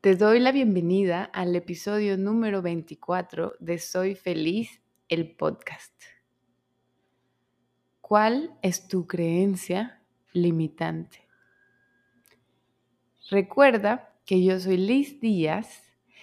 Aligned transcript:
te 0.00 0.14
doy 0.14 0.38
la 0.38 0.52
bienvenida 0.52 1.24
al 1.24 1.56
episodio 1.56 2.16
número 2.16 2.62
24 2.62 3.54
de 3.58 3.80
Soy 3.80 4.14
Feliz, 4.14 4.80
el 5.08 5.34
podcast. 5.34 5.92
¿Cuál 8.00 8.56
es 8.62 8.86
tu 8.86 9.08
creencia 9.08 10.00
limitante? 10.32 11.26
Recuerda 13.28 14.14
que 14.24 14.44
yo 14.44 14.60
soy 14.60 14.76
Liz 14.76 15.20
Díaz 15.20 15.82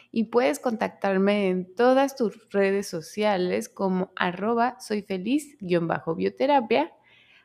y 0.10 0.26
puedes 0.26 0.60
contactarme 0.60 1.50
en 1.50 1.76
todas 1.76 2.16
tus 2.16 2.50
redes 2.52 2.88
sociales 2.88 3.68
como 3.68 4.14
arroba 4.16 4.80
soy 4.80 5.02
feliz-bioterapia. 5.02 6.94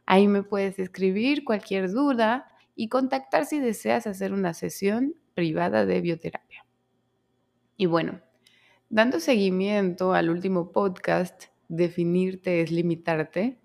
Ahí 0.07 0.29
me 0.29 0.45
puedes 0.45 0.79
escribir 0.79 1.43
cualquier 1.45 1.91
duda 1.91 2.47
y 2.77 2.89
contactar 2.89 3.47
si 3.47 3.59
deseas 3.59 4.07
hacer 4.07 4.33
una 4.33 4.55
sesión 4.55 5.17
privada 5.35 5.87
de 5.87 6.01
bioterapia. 6.01 6.65
Y 7.77 7.87
bueno, 7.87 8.21
dando 8.89 9.21
seguimiento 9.21 10.13
al 10.15 10.31
último 10.31 10.73
podcast, 10.73 11.45
Definirte 11.69 12.63
es 12.63 12.73
limitarte, 12.73 13.61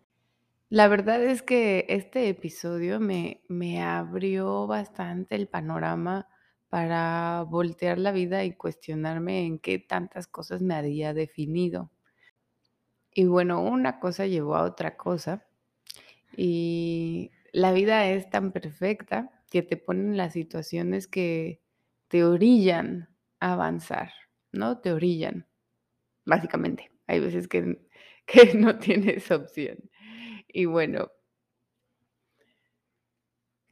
la 0.69 0.87
verdad 0.87 1.23
es 1.23 1.41
que 1.41 1.85
este 1.89 2.27
episodio 2.27 2.99
me, 2.99 3.41
me 3.47 3.81
abrió 3.81 4.67
bastante 4.67 5.35
el 5.35 5.47
panorama 5.47 6.27
para 6.69 7.43
voltear 7.47 7.99
la 7.99 8.11
vida 8.11 8.43
y 8.43 8.53
cuestionarme 8.53 9.45
en 9.45 9.59
qué 9.59 9.79
tantas 9.79 10.27
cosas 10.27 10.61
me 10.61 10.75
había 10.75 11.13
definido. 11.13 11.91
Y 13.13 13.25
bueno, 13.25 13.61
una 13.61 13.99
cosa 13.99 14.25
llevó 14.25 14.55
a 14.55 14.63
otra 14.63 14.97
cosa 14.97 15.45
y 16.35 17.31
la 17.53 17.71
vida 17.71 18.07
es 18.09 18.29
tan 18.29 18.51
perfecta 18.51 19.34
que 19.55 19.63
te 19.63 19.77
ponen 19.77 20.17
las 20.17 20.33
situaciones 20.33 21.07
que 21.07 21.61
te 22.09 22.25
orillan 22.25 23.07
a 23.39 23.53
avanzar, 23.53 24.11
¿no? 24.51 24.81
Te 24.81 24.91
orillan, 24.91 25.47
básicamente. 26.25 26.91
Hay 27.07 27.21
veces 27.21 27.47
que, 27.47 27.87
que 28.25 28.53
no 28.53 28.77
tienes 28.79 29.31
opción. 29.31 29.77
Y 30.49 30.65
bueno, 30.65 31.09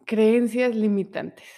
creencias 0.05 0.73
limitantes, 0.73 1.49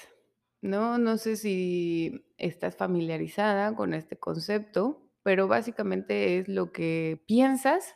¿no? 0.60 0.98
No 0.98 1.18
sé 1.18 1.36
si 1.36 2.26
estás 2.40 2.76
familiarizada 2.76 3.76
con 3.76 3.94
este 3.94 4.18
concepto, 4.18 5.08
pero 5.22 5.48
básicamente 5.48 6.40
es 6.40 6.48
lo 6.48 6.72
que 6.72 7.24
piensas 7.28 7.94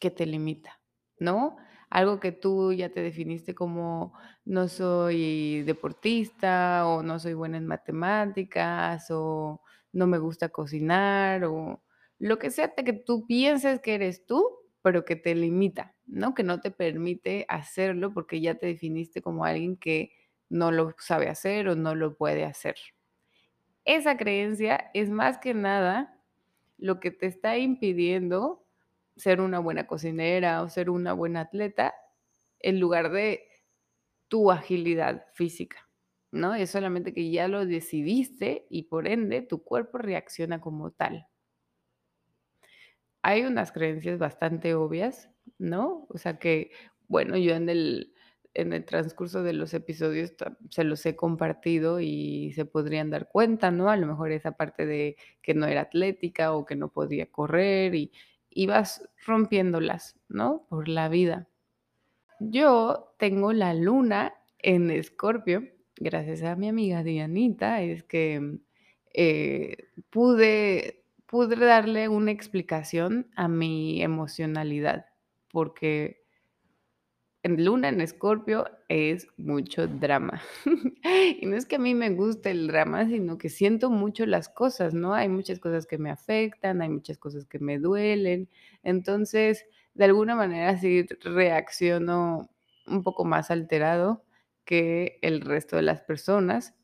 que 0.00 0.12
te 0.12 0.24
limita, 0.24 0.80
¿no? 1.18 1.56
Algo 1.90 2.20
que 2.20 2.32
tú 2.32 2.72
ya 2.72 2.90
te 2.90 3.02
definiste 3.02 3.54
como 3.54 4.12
no 4.44 4.68
soy 4.68 5.62
deportista 5.62 6.86
o 6.86 7.02
no 7.02 7.18
soy 7.18 7.34
buena 7.34 7.56
en 7.56 7.66
matemáticas 7.66 9.06
o 9.10 9.62
no 9.92 10.06
me 10.06 10.18
gusta 10.18 10.50
cocinar 10.50 11.44
o 11.44 11.82
lo 12.18 12.38
que 12.38 12.50
sea 12.50 12.74
que 12.74 12.92
tú 12.92 13.26
pienses 13.26 13.80
que 13.80 13.94
eres 13.94 14.26
tú, 14.26 14.44
pero 14.82 15.04
que 15.04 15.16
te 15.16 15.34
limita, 15.34 15.94
¿no? 16.06 16.34
Que 16.34 16.42
no 16.42 16.60
te 16.60 16.70
permite 16.70 17.46
hacerlo 17.48 18.12
porque 18.12 18.40
ya 18.40 18.56
te 18.56 18.66
definiste 18.66 19.22
como 19.22 19.44
alguien 19.44 19.76
que 19.76 20.12
no 20.50 20.70
lo 20.72 20.94
sabe 20.98 21.28
hacer 21.28 21.68
o 21.68 21.76
no 21.76 21.94
lo 21.94 22.16
puede 22.16 22.44
hacer. 22.44 22.76
Esa 23.84 24.16
creencia 24.16 24.90
es 24.94 25.10
más 25.10 25.38
que 25.38 25.54
nada 25.54 26.20
lo 26.76 27.00
que 27.00 27.10
te 27.10 27.26
está 27.26 27.58
impidiendo 27.58 28.67
ser 29.18 29.40
una 29.40 29.58
buena 29.58 29.86
cocinera 29.86 30.62
o 30.62 30.68
ser 30.68 30.90
una 30.90 31.12
buena 31.12 31.42
atleta 31.42 31.94
en 32.60 32.80
lugar 32.80 33.10
de 33.10 33.48
tu 34.28 34.50
agilidad 34.50 35.26
física, 35.34 35.88
¿no? 36.30 36.54
Es 36.54 36.70
solamente 36.70 37.12
que 37.12 37.30
ya 37.30 37.48
lo 37.48 37.66
decidiste 37.66 38.66
y 38.70 38.84
por 38.84 39.08
ende 39.08 39.42
tu 39.42 39.64
cuerpo 39.64 39.98
reacciona 39.98 40.60
como 40.60 40.92
tal. 40.92 41.26
Hay 43.22 43.42
unas 43.42 43.72
creencias 43.72 44.18
bastante 44.18 44.74
obvias, 44.74 45.30
¿no? 45.58 46.06
O 46.08 46.18
sea 46.18 46.38
que, 46.38 46.70
bueno, 47.08 47.36
yo 47.36 47.54
en 47.54 47.68
el, 47.68 48.14
en 48.54 48.72
el 48.72 48.84
transcurso 48.84 49.42
de 49.42 49.54
los 49.54 49.74
episodios 49.74 50.34
se 50.70 50.84
los 50.84 51.04
he 51.06 51.16
compartido 51.16 52.00
y 52.00 52.52
se 52.52 52.64
podrían 52.64 53.10
dar 53.10 53.28
cuenta, 53.28 53.70
¿no? 53.70 53.90
A 53.90 53.96
lo 53.96 54.06
mejor 54.06 54.30
esa 54.30 54.52
parte 54.52 54.86
de 54.86 55.16
que 55.42 55.54
no 55.54 55.66
era 55.66 55.82
atlética 55.82 56.52
o 56.52 56.64
que 56.64 56.76
no 56.76 56.92
podía 56.92 57.26
correr 57.26 57.94
y, 57.94 58.12
ibas 58.50 59.08
rompiéndolas, 59.26 60.16
¿no? 60.28 60.66
Por 60.68 60.88
la 60.88 61.08
vida. 61.08 61.48
Yo 62.40 63.14
tengo 63.18 63.52
la 63.52 63.74
luna 63.74 64.34
en 64.58 64.90
Escorpio, 64.90 65.68
gracias 65.96 66.42
a 66.42 66.56
mi 66.56 66.68
amiga 66.68 67.02
Dianita, 67.02 67.82
es 67.82 68.04
que 68.04 68.58
eh, 69.14 69.88
pude, 70.10 71.04
pude 71.26 71.56
darle 71.56 72.08
una 72.08 72.30
explicación 72.30 73.28
a 73.34 73.48
mi 73.48 74.02
emocionalidad, 74.02 75.06
porque 75.50 76.22
en 77.42 77.64
luna 77.64 77.88
en 77.88 78.00
Escorpio 78.00 78.66
es 78.88 79.28
mucho 79.36 79.86
drama. 79.86 80.42
y 81.40 81.46
no 81.46 81.56
es 81.56 81.66
que 81.66 81.76
a 81.76 81.78
mí 81.78 81.94
me 81.94 82.10
guste 82.10 82.50
el 82.50 82.66
drama, 82.66 83.06
sino 83.06 83.38
que 83.38 83.48
siento 83.48 83.90
mucho 83.90 84.26
las 84.26 84.48
cosas, 84.48 84.94
¿no? 84.94 85.14
Hay 85.14 85.28
muchas 85.28 85.60
cosas 85.60 85.86
que 85.86 85.98
me 85.98 86.10
afectan, 86.10 86.82
hay 86.82 86.88
muchas 86.88 87.18
cosas 87.18 87.46
que 87.46 87.58
me 87.58 87.78
duelen. 87.78 88.48
Entonces, 88.82 89.66
de 89.94 90.04
alguna 90.04 90.34
manera 90.34 90.76
sí 90.76 91.06
reacciono 91.22 92.50
un 92.86 93.02
poco 93.02 93.24
más 93.24 93.50
alterado 93.50 94.24
que 94.64 95.18
el 95.22 95.40
resto 95.40 95.76
de 95.76 95.82
las 95.82 96.00
personas. 96.02 96.74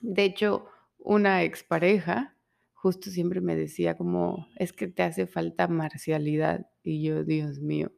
De 0.00 0.24
hecho, 0.24 0.66
una 0.98 1.42
expareja 1.42 2.36
justo 2.74 3.10
siempre 3.10 3.40
me 3.40 3.56
decía 3.56 3.96
como, 3.96 4.46
es 4.56 4.72
que 4.72 4.86
te 4.86 5.02
hace 5.02 5.26
falta 5.26 5.66
marcialidad. 5.66 6.70
Y 6.82 7.02
yo, 7.02 7.24
Dios 7.24 7.58
mío, 7.58 7.92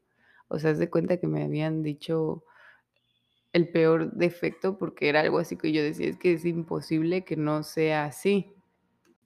o 0.50 0.58
sea, 0.58 0.74
de 0.74 0.90
cuenta 0.90 1.18
que 1.18 1.28
me 1.28 1.44
habían 1.44 1.82
dicho 1.82 2.44
el 3.52 3.70
peor 3.70 4.12
defecto 4.12 4.78
porque 4.78 5.08
era 5.08 5.20
algo 5.20 5.38
así 5.38 5.56
que 5.56 5.72
yo 5.72 5.82
decía, 5.82 6.08
es 6.08 6.18
que 6.18 6.32
es 6.34 6.44
imposible 6.44 7.24
que 7.24 7.36
no 7.36 7.62
sea 7.62 8.04
así. 8.04 8.52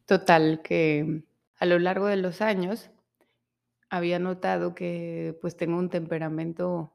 Total, 0.06 0.60
que 0.62 1.24
a 1.58 1.66
lo 1.66 1.78
largo 1.78 2.06
de 2.06 2.16
los 2.16 2.42
años 2.42 2.90
había 3.88 4.18
notado 4.18 4.74
que 4.74 5.38
pues 5.40 5.56
tengo 5.56 5.78
un 5.78 5.88
temperamento 5.88 6.92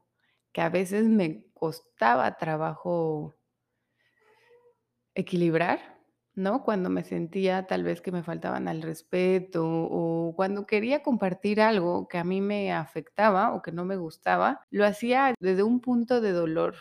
que 0.52 0.60
a 0.60 0.68
veces 0.68 1.04
me 1.04 1.44
costaba 1.52 2.36
trabajo 2.36 3.34
equilibrar, 5.14 5.99
¿no? 6.34 6.62
Cuando 6.64 6.90
me 6.90 7.04
sentía 7.04 7.66
tal 7.66 7.82
vez 7.84 8.00
que 8.00 8.12
me 8.12 8.22
faltaban 8.22 8.68
al 8.68 8.82
respeto 8.82 9.64
o 9.66 10.32
cuando 10.36 10.66
quería 10.66 11.02
compartir 11.02 11.60
algo 11.60 12.08
que 12.08 12.18
a 12.18 12.24
mí 12.24 12.40
me 12.40 12.72
afectaba 12.72 13.52
o 13.54 13.62
que 13.62 13.72
no 13.72 13.84
me 13.84 13.96
gustaba, 13.96 14.66
lo 14.70 14.86
hacía 14.86 15.34
desde 15.40 15.62
un 15.62 15.80
punto 15.80 16.20
de 16.20 16.32
dolor 16.32 16.76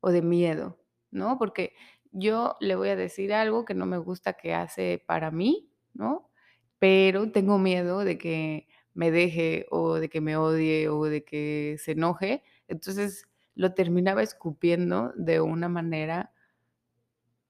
o 0.00 0.10
de 0.10 0.22
miedo, 0.22 0.78
¿no? 1.10 1.38
Porque 1.38 1.74
yo 2.12 2.56
le 2.60 2.76
voy 2.76 2.90
a 2.90 2.96
decir 2.96 3.32
algo 3.32 3.64
que 3.64 3.74
no 3.74 3.86
me 3.86 3.98
gusta 3.98 4.34
que 4.34 4.54
hace 4.54 5.02
para 5.06 5.30
mí, 5.30 5.70
¿no? 5.94 6.30
Pero 6.78 7.30
tengo 7.32 7.58
miedo 7.58 8.04
de 8.04 8.18
que 8.18 8.68
me 8.94 9.10
deje 9.10 9.66
o 9.70 9.94
de 9.94 10.08
que 10.08 10.20
me 10.20 10.36
odie 10.36 10.88
o 10.88 11.04
de 11.04 11.24
que 11.24 11.76
se 11.78 11.92
enoje. 11.92 12.42
Entonces 12.68 13.26
lo 13.54 13.74
terminaba 13.74 14.22
escupiendo 14.22 15.12
de 15.16 15.40
una 15.40 15.68
manera 15.68 16.32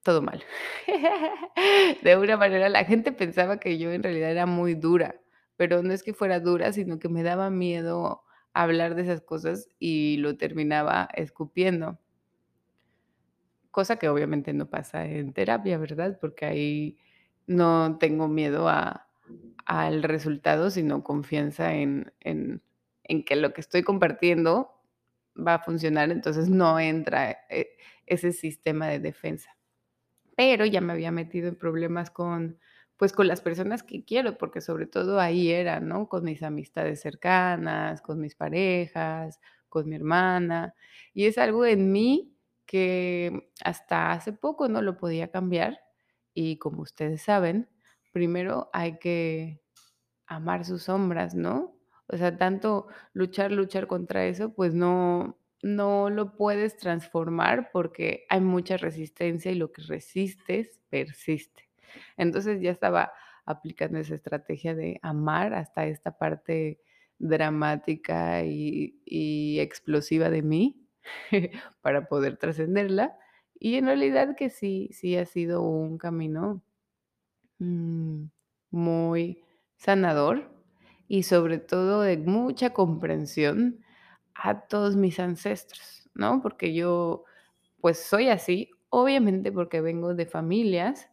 todo 0.04 0.22
mal. 0.22 0.44
De 2.02 2.16
una 2.16 2.36
manera, 2.36 2.68
la 2.68 2.84
gente 2.84 3.10
pensaba 3.10 3.58
que 3.58 3.78
yo 3.78 3.90
en 3.90 4.04
realidad 4.04 4.30
era 4.30 4.46
muy 4.46 4.74
dura, 4.74 5.16
pero 5.56 5.82
no 5.82 5.92
es 5.92 6.04
que 6.04 6.14
fuera 6.14 6.38
dura, 6.38 6.72
sino 6.72 7.00
que 7.00 7.08
me 7.08 7.24
daba 7.24 7.50
miedo 7.50 8.22
hablar 8.52 8.94
de 8.94 9.02
esas 9.02 9.22
cosas 9.22 9.68
y 9.80 10.18
lo 10.18 10.36
terminaba 10.36 11.08
escupiendo. 11.14 11.98
Cosa 13.72 13.96
que 13.96 14.08
obviamente 14.08 14.52
no 14.52 14.70
pasa 14.70 15.06
en 15.06 15.32
terapia, 15.32 15.78
¿verdad? 15.78 16.18
Porque 16.20 16.44
ahí 16.44 16.98
no 17.46 17.96
tengo 17.98 18.28
miedo 18.28 18.68
a, 18.68 19.08
al 19.66 20.04
resultado, 20.04 20.70
sino 20.70 21.02
confianza 21.02 21.74
en, 21.74 22.12
en, 22.20 22.62
en 23.02 23.24
que 23.24 23.36
lo 23.36 23.52
que 23.52 23.62
estoy 23.62 23.82
compartiendo 23.82 24.70
va 25.36 25.54
a 25.54 25.58
funcionar, 25.64 26.12
entonces 26.12 26.48
no 26.48 26.78
entra 26.78 27.38
eh, 27.50 27.70
ese 28.06 28.32
sistema 28.32 28.86
de 28.86 29.00
defensa 29.00 29.53
pero 30.36 30.66
ya 30.66 30.80
me 30.80 30.92
había 30.92 31.12
metido 31.12 31.48
en 31.48 31.56
problemas 31.56 32.10
con, 32.10 32.58
pues, 32.96 33.12
con 33.12 33.28
las 33.28 33.40
personas 33.40 33.82
que 33.82 34.04
quiero, 34.04 34.38
porque 34.38 34.60
sobre 34.60 34.86
todo 34.86 35.20
ahí 35.20 35.50
era, 35.50 35.80
¿no? 35.80 36.08
Con 36.08 36.24
mis 36.24 36.42
amistades 36.42 37.00
cercanas, 37.00 38.02
con 38.02 38.20
mis 38.20 38.34
parejas, 38.36 39.40
con 39.68 39.88
mi 39.88 39.96
hermana. 39.96 40.74
Y 41.14 41.26
es 41.26 41.38
algo 41.38 41.64
en 41.66 41.92
mí 41.92 42.36
que 42.66 43.50
hasta 43.64 44.12
hace 44.12 44.32
poco 44.32 44.68
no 44.68 44.82
lo 44.82 44.96
podía 44.96 45.30
cambiar. 45.30 45.80
Y 46.34 46.58
como 46.58 46.82
ustedes 46.82 47.22
saben, 47.22 47.68
primero 48.12 48.70
hay 48.72 48.98
que 48.98 49.60
amar 50.26 50.64
sus 50.64 50.84
sombras, 50.84 51.34
¿no? 51.34 51.76
O 52.08 52.16
sea, 52.16 52.36
tanto 52.36 52.86
luchar, 53.12 53.52
luchar 53.52 53.86
contra 53.86 54.26
eso, 54.26 54.52
pues 54.54 54.74
no, 54.74 55.38
no 55.64 56.10
lo 56.10 56.36
puedes 56.36 56.76
transformar 56.76 57.70
porque 57.72 58.26
hay 58.28 58.42
mucha 58.42 58.76
resistencia 58.76 59.50
y 59.50 59.54
lo 59.54 59.72
que 59.72 59.80
resistes 59.80 60.78
persiste. 60.90 61.70
Entonces 62.18 62.60
ya 62.60 62.70
estaba 62.70 63.12
aplicando 63.46 63.98
esa 63.98 64.14
estrategia 64.14 64.74
de 64.74 65.00
amar 65.00 65.54
hasta 65.54 65.86
esta 65.86 66.18
parte 66.18 66.82
dramática 67.18 68.44
y, 68.44 69.58
explosiva 69.58 70.28
de 70.28 70.42
mí 70.42 70.86
para 71.80 72.08
poder 72.08 72.36
trascenderla. 72.36 73.16
Y 73.58 73.76
en 73.76 73.86
realidad 73.86 74.36
que 74.36 74.50
sí, 74.50 74.90
sí 74.92 75.16
ha 75.16 75.24
sido 75.24 75.62
un 75.62 75.96
camino 75.96 76.62
mm, 77.58 78.24
muy 78.70 79.42
sanador 79.76 80.52
y 81.08 81.22
sobre 81.22 81.56
todo 81.56 82.02
de 82.02 82.18
mucha 82.18 82.74
comprensión 82.74 83.83
a 84.34 84.66
todos 84.68 84.96
mis 84.96 85.20
ancestros, 85.20 86.08
¿no? 86.14 86.40
Porque 86.42 86.74
yo, 86.74 87.24
pues 87.80 87.98
soy 88.00 88.28
así, 88.28 88.70
obviamente 88.90 89.52
porque 89.52 89.80
vengo 89.80 90.14
de 90.14 90.26
familias 90.26 91.08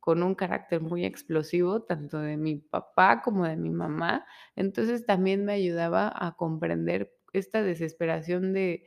con 0.00 0.22
un 0.22 0.34
carácter 0.34 0.80
muy 0.80 1.04
explosivo, 1.04 1.82
tanto 1.82 2.18
de 2.20 2.36
mi 2.36 2.56
papá 2.56 3.22
como 3.22 3.46
de 3.46 3.56
mi 3.56 3.70
mamá. 3.70 4.24
Entonces 4.56 5.04
también 5.06 5.44
me 5.44 5.52
ayudaba 5.54 6.12
a 6.14 6.36
comprender 6.36 7.12
esta 7.32 7.62
desesperación 7.62 8.52
de, 8.52 8.84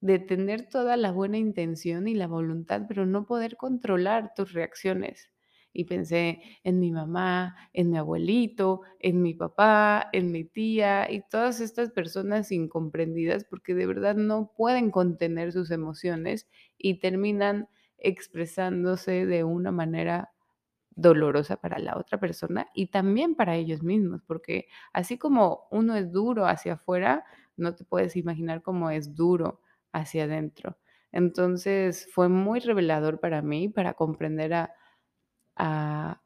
de 0.00 0.18
tener 0.18 0.68
toda 0.68 0.96
la 0.96 1.12
buena 1.12 1.38
intención 1.38 2.08
y 2.08 2.14
la 2.14 2.26
voluntad, 2.26 2.82
pero 2.88 3.06
no 3.06 3.26
poder 3.26 3.56
controlar 3.56 4.32
tus 4.34 4.52
reacciones. 4.52 5.30
Y 5.76 5.84
pensé 5.84 6.40
en 6.64 6.80
mi 6.80 6.90
mamá, 6.90 7.56
en 7.72 7.90
mi 7.90 7.98
abuelito, 7.98 8.80
en 8.98 9.22
mi 9.22 9.34
papá, 9.34 10.08
en 10.12 10.32
mi 10.32 10.44
tía 10.44 11.10
y 11.10 11.22
todas 11.28 11.60
estas 11.60 11.90
personas 11.90 12.50
incomprendidas 12.52 13.44
porque 13.44 13.74
de 13.74 13.86
verdad 13.86 14.14
no 14.16 14.52
pueden 14.56 14.90
contener 14.90 15.52
sus 15.52 15.70
emociones 15.70 16.48
y 16.78 16.98
terminan 16.98 17.68
expresándose 17.98 19.26
de 19.26 19.44
una 19.44 19.70
manera 19.72 20.30
dolorosa 20.96 21.56
para 21.58 21.78
la 21.78 21.96
otra 21.98 22.18
persona 22.18 22.68
y 22.74 22.86
también 22.86 23.34
para 23.34 23.54
ellos 23.56 23.82
mismos, 23.82 24.22
porque 24.26 24.66
así 24.92 25.18
como 25.18 25.68
uno 25.70 25.94
es 25.94 26.10
duro 26.10 26.46
hacia 26.46 26.74
afuera, 26.74 27.24
no 27.56 27.74
te 27.74 27.84
puedes 27.84 28.16
imaginar 28.16 28.62
cómo 28.62 28.90
es 28.90 29.14
duro 29.14 29.60
hacia 29.92 30.24
adentro. 30.24 30.78
Entonces 31.12 32.08
fue 32.12 32.28
muy 32.28 32.60
revelador 32.60 33.20
para 33.20 33.42
mí, 33.42 33.68
para 33.68 33.94
comprender 33.94 34.54
a, 34.54 34.74
a 35.56 36.20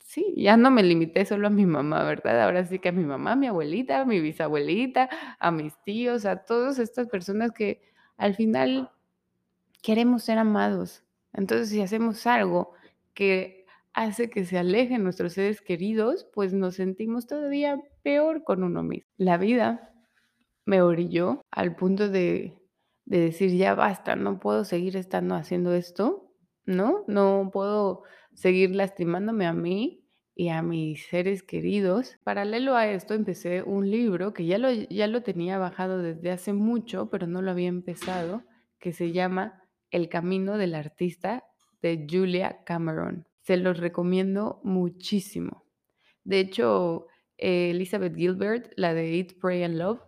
sí, 0.00 0.34
ya 0.36 0.56
no 0.56 0.70
me 0.70 0.82
limité 0.82 1.24
solo 1.26 1.48
a 1.48 1.50
mi 1.50 1.66
mamá, 1.66 2.04
¿verdad? 2.04 2.42
Ahora 2.42 2.64
sí 2.64 2.78
que 2.78 2.88
a 2.90 2.92
mi 2.92 3.04
mamá, 3.04 3.32
a 3.32 3.36
mi 3.36 3.48
abuelita, 3.48 4.00
a 4.00 4.04
mi 4.04 4.20
bisabuelita, 4.20 5.10
a 5.38 5.50
mis 5.50 5.74
tíos, 5.84 6.24
a 6.26 6.44
todas 6.44 6.78
estas 6.78 7.08
personas 7.08 7.52
que 7.52 7.82
al 8.16 8.34
final 8.34 8.90
queremos 9.82 10.24
ser 10.24 10.38
amados. 10.38 11.04
Entonces, 11.32 11.68
si 11.70 11.82
hacemos 11.82 12.26
algo 12.26 12.72
que 13.14 13.66
hace 13.92 14.30
que 14.30 14.44
se 14.44 14.58
alejen 14.58 15.04
nuestros 15.04 15.34
seres 15.34 15.60
queridos, 15.60 16.26
pues 16.34 16.52
nos 16.52 16.76
sentimos 16.76 17.26
todavía 17.26 17.80
peor 18.02 18.44
con 18.44 18.62
uno 18.62 18.82
mismo. 18.82 19.08
La 19.16 19.38
vida 19.38 19.92
me 20.66 20.82
orilló 20.82 21.42
al 21.50 21.76
punto 21.76 22.08
de, 22.08 22.58
de 23.04 23.20
decir, 23.20 23.50
ya 23.56 23.74
basta, 23.74 24.16
no 24.16 24.38
puedo 24.40 24.64
seguir 24.64 24.96
estando 24.96 25.34
haciendo 25.34 25.74
esto, 25.74 26.25
¿no? 26.66 27.04
No 27.06 27.50
puedo 27.52 28.02
seguir 28.34 28.74
lastimándome 28.76 29.46
a 29.46 29.52
mí 29.52 30.04
y 30.34 30.48
a 30.50 30.60
mis 30.62 31.06
seres 31.06 31.42
queridos. 31.42 32.18
Paralelo 32.22 32.76
a 32.76 32.88
esto, 32.88 33.14
empecé 33.14 33.62
un 33.62 33.90
libro 33.90 34.34
que 34.34 34.44
ya 34.44 34.58
lo, 34.58 34.70
ya 34.70 35.06
lo 35.06 35.22
tenía 35.22 35.58
bajado 35.58 36.02
desde 36.02 36.30
hace 36.30 36.52
mucho, 36.52 37.08
pero 37.08 37.26
no 37.26 37.40
lo 37.40 37.50
había 37.50 37.68
empezado, 37.68 38.42
que 38.78 38.92
se 38.92 39.12
llama 39.12 39.62
El 39.90 40.10
Camino 40.10 40.58
del 40.58 40.74
Artista 40.74 41.44
de 41.80 42.06
Julia 42.08 42.62
Cameron. 42.64 43.26
Se 43.40 43.56
los 43.56 43.78
recomiendo 43.78 44.60
muchísimo. 44.62 45.64
De 46.24 46.40
hecho, 46.40 47.06
eh, 47.38 47.70
Elizabeth 47.70 48.14
Gilbert, 48.14 48.72
la 48.76 48.92
de 48.92 49.16
Eat, 49.16 49.34
Pray 49.40 49.62
and 49.62 49.76
Love, 49.76 50.00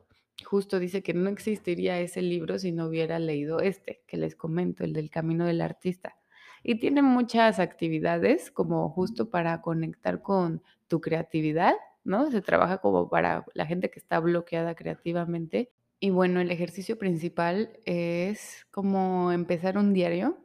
justo 0.45 0.79
dice 0.79 1.03
que 1.03 1.15
no 1.15 1.31
existiría 1.31 2.01
ese 2.01 2.21
libro 2.21 2.59
si 2.59 2.73
no 2.73 2.87
hubiera 2.87 3.19
leído 3.19 3.61
este, 3.61 4.03
que 4.07 4.17
les 4.17 4.37
comento, 4.37 4.85
el 4.85 4.93
del 4.93 5.11
Camino 5.11 5.47
del 5.47 5.61
Artista. 5.61 6.18
Y 6.63 6.77
tiene 6.77 7.03
muchas 7.03 7.59
actividades 7.59 8.51
como 8.51 8.89
justo 8.91 9.31
para 9.31 9.61
conectar 9.61 10.23
con 10.23 10.63
tu 10.89 11.01
creatividad, 11.01 11.75
¿no? 12.05 12.31
Se 12.31 12.43
trabaja 12.43 12.79
como 12.79 13.09
para 13.09 13.45
la 13.55 13.67
gente 13.67 13.91
que 13.91 13.99
está 13.99 14.21
bloqueada 14.21 14.75
creativamente. 14.75 15.71
Y 16.01 16.11
bueno, 16.11 16.41
el 16.41 16.51
ejercicio 16.51 16.99
principal 16.99 17.79
es 17.85 18.67
como 18.71 19.33
empezar 19.33 19.79
un 19.79 19.93
diario. 19.93 20.39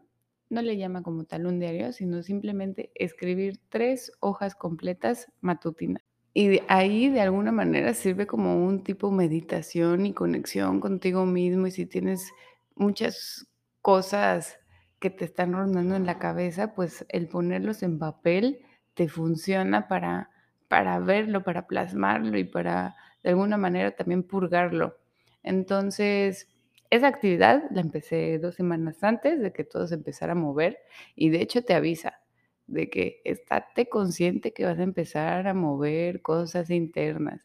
No 0.50 0.62
le 0.62 0.78
llama 0.78 1.02
como 1.04 1.26
tal 1.26 1.46
un 1.46 1.60
diario, 1.60 1.94
sino 1.94 2.22
simplemente 2.24 2.92
escribir 2.96 3.60
tres 3.70 4.12
hojas 4.20 4.56
completas 4.56 5.32
matutinas. 5.42 6.04
Y 6.34 6.48
de 6.48 6.64
ahí 6.68 7.10
de 7.10 7.22
alguna 7.22 7.52
manera 7.52 7.94
sirve 7.94 8.26
como 8.26 8.66
un 8.66 8.84
tipo 8.84 9.12
meditación 9.12 10.06
y 10.08 10.14
conexión 10.14 10.80
contigo 10.80 11.26
mismo. 11.26 11.68
Y 11.68 11.72
si 11.72 11.86
tienes 11.86 12.32
muchas 12.76 13.48
cosas 13.82 14.60
que 15.04 15.10
te 15.10 15.26
están 15.26 15.52
rondando 15.52 15.98
en 15.98 16.06
la 16.06 16.18
cabeza, 16.18 16.74
pues 16.74 17.06
el 17.10 17.28
ponerlos 17.28 17.84
en 17.84 18.00
papel 18.00 18.62
te 18.94 19.10
funciona 19.10 19.90
para, 19.90 20.30
para 20.70 20.98
verlo, 21.00 21.44
para 21.44 21.68
plasmarlo 21.68 22.38
y 22.38 22.46
para 22.46 22.96
de 23.22 23.32
alguna 23.32 23.58
manera 23.58 23.92
también 23.92 24.24
purgarlo. 24.24 24.98
Entonces, 25.44 26.48
esa 26.90 27.08
actividad 27.10 27.64
la 27.72 27.82
empecé 27.82 28.40
dos 28.40 28.56
semanas 28.56 29.04
antes 29.04 29.42
de 29.42 29.52
que 29.52 29.66
todo 29.66 29.88
se 29.88 29.96
empezara 29.96 30.32
a 30.32 30.36
mover 30.36 30.80
y 31.18 31.32
de 31.32 31.42
hecho 31.42 31.66
te 31.66 31.74
avisa 31.74 32.22
de 32.68 32.90
que 32.90 33.20
estate 33.26 33.90
consciente 33.90 34.54
que 34.54 34.64
vas 34.64 34.80
a 34.80 34.84
empezar 34.84 35.50
a 35.50 35.54
mover 35.54 36.22
cosas 36.22 36.70
internas. 36.70 37.42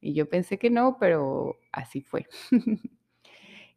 Y 0.00 0.14
yo 0.14 0.28
pensé 0.28 0.60
que 0.60 0.70
no, 0.70 0.96
pero 1.00 1.58
así 1.72 2.02
fue. 2.02 2.28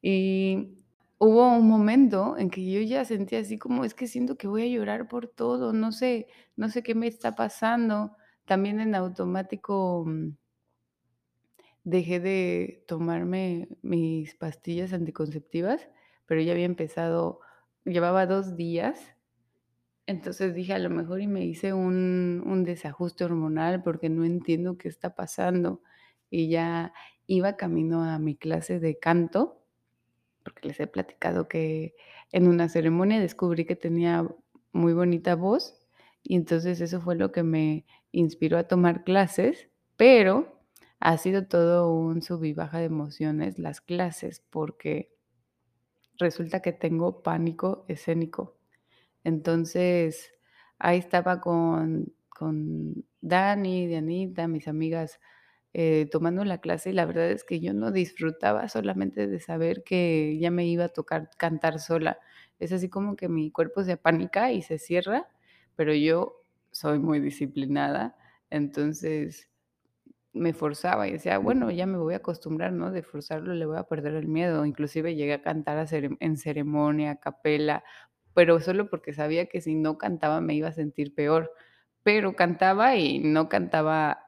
y 0.03 0.82
hubo 1.17 1.47
un 1.57 1.67
momento 1.67 2.37
en 2.37 2.49
que 2.49 2.69
yo 2.69 2.81
ya 2.81 3.05
sentía 3.05 3.39
así 3.39 3.57
como, 3.57 3.85
es 3.85 3.93
que 3.93 4.07
siento 4.07 4.37
que 4.37 4.47
voy 4.47 4.63
a 4.63 4.67
llorar 4.67 5.07
por 5.07 5.27
todo, 5.27 5.73
no 5.73 5.91
sé, 5.91 6.27
no 6.55 6.69
sé 6.69 6.83
qué 6.83 6.95
me 6.95 7.07
está 7.07 7.35
pasando. 7.35 8.15
También 8.45 8.79
en 8.79 8.95
automático 8.95 10.05
mm, 10.07 10.31
dejé 11.83 12.19
de 12.19 12.83
tomarme 12.87 13.69
mis 13.81 14.35
pastillas 14.35 14.93
anticonceptivas, 14.93 15.89
pero 16.25 16.41
ya 16.41 16.53
había 16.53 16.65
empezado, 16.65 17.39
llevaba 17.85 18.25
dos 18.25 18.55
días 18.55 19.15
entonces 20.05 20.53
dije, 20.53 20.73
a 20.73 20.79
lo 20.79 20.89
mejor 20.89 21.21
y 21.21 21.27
me 21.27 21.45
hice 21.45 21.73
un, 21.73 22.43
un 22.45 22.63
desajuste 22.63 23.23
hormonal 23.23 23.81
porque 23.83 24.09
no 24.09 24.25
entiendo 24.25 24.77
qué 24.77 24.89
está 24.89 25.15
pasando. 25.15 25.81
Y 26.29 26.49
ya 26.49 26.93
iba 27.27 27.55
camino 27.57 28.03
a 28.03 28.19
mi 28.19 28.35
clase 28.35 28.79
de 28.79 28.99
canto, 28.99 29.62
porque 30.43 30.67
les 30.67 30.79
he 30.79 30.87
platicado 30.87 31.47
que 31.47 31.95
en 32.31 32.47
una 32.47 32.69
ceremonia 32.69 33.19
descubrí 33.19 33.65
que 33.65 33.75
tenía 33.75 34.27
muy 34.71 34.93
bonita 34.93 35.35
voz 35.35 35.79
y 36.23 36.35
entonces 36.35 36.81
eso 36.81 37.01
fue 37.01 37.15
lo 37.15 37.31
que 37.31 37.43
me 37.43 37.85
inspiró 38.11 38.57
a 38.57 38.67
tomar 38.67 39.03
clases, 39.03 39.69
pero 39.97 40.61
ha 40.99 41.17
sido 41.17 41.47
todo 41.47 41.93
un 41.93 42.21
sub 42.21 42.43
y 42.45 42.53
baja 42.53 42.79
de 42.79 42.85
emociones 42.85 43.59
las 43.59 43.81
clases 43.81 44.41
porque 44.49 45.13
resulta 46.17 46.61
que 46.61 46.71
tengo 46.71 47.21
pánico 47.23 47.85
escénico. 47.89 48.57
Entonces, 49.25 50.33
ahí 50.79 50.99
estaba 50.99 51.41
con, 51.41 52.13
con 52.29 53.05
Dani, 53.21 53.87
Dianita, 53.87 54.47
mis 54.47 54.67
amigas, 54.67 55.19
eh, 55.73 56.07
tomando 56.11 56.45
la 56.45 56.59
clase 56.59 56.91
y 56.91 56.93
la 56.93 57.05
verdad 57.05 57.29
es 57.31 57.43
que 57.43 57.59
yo 57.59 57.73
no 57.73 57.91
disfrutaba 57.91 58.69
solamente 58.69 59.27
de 59.27 59.39
saber 59.39 59.83
que 59.83 60.37
ya 60.39 60.51
me 60.51 60.67
iba 60.67 60.85
a 60.85 60.89
tocar 60.89 61.29
cantar 61.37 61.79
sola. 61.79 62.19
Es 62.59 62.71
así 62.71 62.89
como 62.89 63.15
que 63.15 63.29
mi 63.29 63.51
cuerpo 63.51 63.83
se 63.83 63.93
apanica 63.93 64.51
y 64.51 64.61
se 64.61 64.77
cierra, 64.79 65.27
pero 65.75 65.93
yo 65.93 66.35
soy 66.71 66.99
muy 66.99 67.19
disciplinada, 67.19 68.15
entonces 68.49 69.49
me 70.33 70.53
forzaba 70.53 71.07
y 71.07 71.13
decía, 71.13 71.37
bueno, 71.37 71.69
ya 71.71 71.85
me 71.85 71.97
voy 71.97 72.15
a 72.15 72.17
acostumbrar, 72.17 72.71
¿no? 72.73 72.91
De 72.91 73.03
forzarlo 73.03 73.53
le 73.53 73.65
voy 73.65 73.77
a 73.77 73.83
perder 73.83 74.15
el 74.15 74.27
miedo. 74.27 74.65
Inclusive 74.65 75.15
llegué 75.15 75.33
a 75.33 75.41
cantar 75.43 75.77
a 75.77 75.85
cere- 75.87 76.17
en 76.19 76.37
ceremonia, 76.37 77.11
a 77.11 77.15
capela, 77.17 77.83
pero 78.33 78.59
solo 78.59 78.89
porque 78.89 79.13
sabía 79.13 79.45
que 79.47 79.61
si 79.61 79.75
no 79.75 79.97
cantaba 79.99 80.41
me 80.41 80.55
iba 80.55 80.69
a 80.69 80.71
sentir 80.73 81.13
peor. 81.15 81.51
pero 82.03 82.35
cantaba 82.35 82.97
y 82.97 83.19
no 83.19 83.47
cantaba 83.49 84.19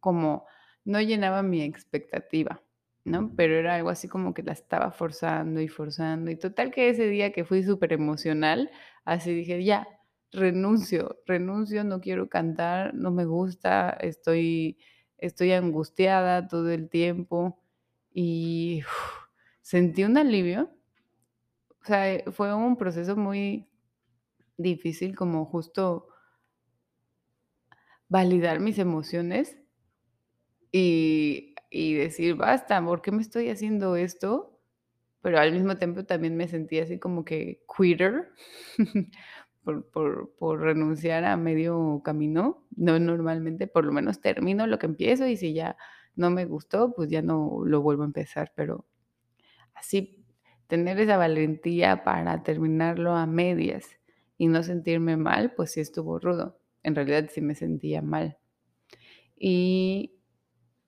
como 0.00 0.46
no 0.90 1.00
llenaba 1.00 1.42
mi 1.42 1.62
expectativa, 1.62 2.62
¿no? 3.04 3.34
Pero 3.36 3.54
era 3.56 3.76
algo 3.76 3.90
así 3.90 4.08
como 4.08 4.34
que 4.34 4.42
la 4.42 4.52
estaba 4.52 4.90
forzando 4.92 5.60
y 5.60 5.68
forzando, 5.68 6.30
y 6.30 6.36
total 6.36 6.70
que 6.72 6.88
ese 6.90 7.06
día 7.08 7.32
que 7.32 7.44
fui 7.44 7.62
superemocional, 7.64 8.70
así 9.04 9.34
dije: 9.34 9.64
"Ya, 9.64 9.88
renuncio, 10.32 11.20
renuncio, 11.26 11.84
no 11.84 12.00
quiero 12.00 12.28
cantar, 12.28 12.94
no 12.94 13.10
me 13.10 13.24
gusta, 13.26 13.90
estoy 14.00 14.78
estoy 15.18 15.52
angustiada 15.52 16.48
todo 16.48 16.70
el 16.70 16.88
tiempo", 16.90 17.62
y 18.12 18.82
sentí 19.62 20.04
un 20.04 20.18
alivio. 20.18 20.70
O 21.82 21.86
sea, 21.86 22.12
eh, 22.12 22.24
fue 22.32 22.54
un 22.54 22.76
proceso 22.76 23.16
muy 23.16 23.68
difícil 24.58 25.16
como 25.16 25.46
justo 25.46 26.08
validar 28.08 28.60
mis 28.60 28.78
emociones 28.78 29.56
y 30.72 31.54
y 31.72 31.94
decir: 31.94 32.34
"Basta, 32.36 32.84
¿por 32.84 33.02
qué 33.02 33.12
me 33.12 33.22
estoy 33.22 33.48
haciendo 33.50 33.96
esto?". 33.96 34.58
Pero 35.22 35.38
al 35.40 35.52
mismo 35.52 35.76
tiempo 35.78 36.04
también 36.04 36.36
me 36.36 36.48
sentí 36.48 36.80
así 36.80 36.98
como 36.98 37.24
que 37.24 37.62
quitter 37.76 38.30
por 39.64 39.90
por 39.90 40.34
por 40.38 40.60
renunciar 40.62 41.24
a 41.24 41.36
medio 41.36 42.02
camino. 42.04 42.66
No, 42.76 42.98
normalmente, 42.98 43.66
por 43.68 43.84
lo 43.86 43.92
menos 43.92 44.20
termino 44.20 44.66
lo 44.66 44.78
que 44.78 44.86
empiezo, 44.86 45.26
y 45.26 45.36
si 45.36 45.54
ya 45.54 45.76
no 46.16 46.30
me 46.30 46.46
gustó, 46.46 46.94
pues 46.94 47.10
ya 47.10 47.22
no 47.22 47.62
lo 47.66 47.82
vuelvo 47.82 48.02
a 48.04 48.06
empezar, 48.06 48.52
pero 48.56 48.86
así 49.74 50.24
tener 50.68 51.00
esa 51.00 51.16
valentía 51.16 52.04
para 52.04 52.42
terminarlo 52.42 53.12
a 53.16 53.26
medias 53.26 53.86
y 54.38 54.46
no 54.48 54.62
sentirme 54.62 55.16
mal, 55.16 55.54
pues 55.54 55.72
sí 55.72 55.80
estuvo 55.80 56.18
rudo. 56.18 56.60
En 56.82 56.94
realidad 56.94 57.28
sí 57.32 57.40
me 57.40 57.54
sentía 57.54 58.02
mal. 58.02 58.38
Y 59.36 60.19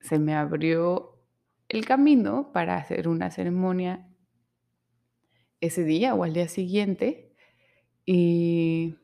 se 0.02 0.18
me 0.18 0.34
abrió 0.34 1.18
el 1.68 1.86
camino 1.86 2.52
para 2.52 2.76
hacer 2.76 3.08
una 3.08 3.30
ceremonia 3.30 4.06
ese 5.60 5.84
día 5.84 6.14
o 6.14 6.24
al 6.24 6.34
día 6.34 6.48
siguiente, 6.48 7.32
y 8.04 8.96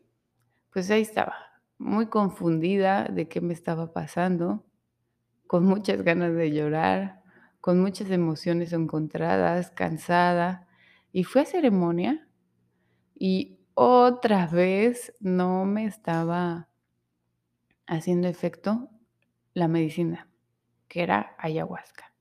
pues 0.73 0.90
ahí 0.90 1.02
estaba, 1.02 1.37
muy 1.78 2.07
confundida 2.07 3.05
de 3.05 3.28
qué 3.28 3.40
me 3.40 3.55
estaba 3.55 3.93
pasando, 3.93 4.67
con 5.47 5.64
muchas 5.64 6.02
ganas 6.02 6.35
de 6.35 6.52
llorar, 6.52 7.23
con 7.61 7.81
muchas 7.81 8.11
emociones 8.11 8.73
encontradas, 8.73 9.71
cansada, 9.71 10.67
y 11.12 11.25
fui 11.25 11.43
a 11.43 11.47
ceremonia 11.47 12.28
y 13.14 13.61
otra 13.75 14.47
vez 14.47 15.14
no 15.21 15.64
me 15.64 15.87
estaba 15.87 16.69
haciendo 17.87 18.28
efecto 18.28 18.90
la 19.55 19.69
medicina, 19.69 20.27
que 20.88 21.02
era 21.02 21.35
ayahuasca, 21.38 22.12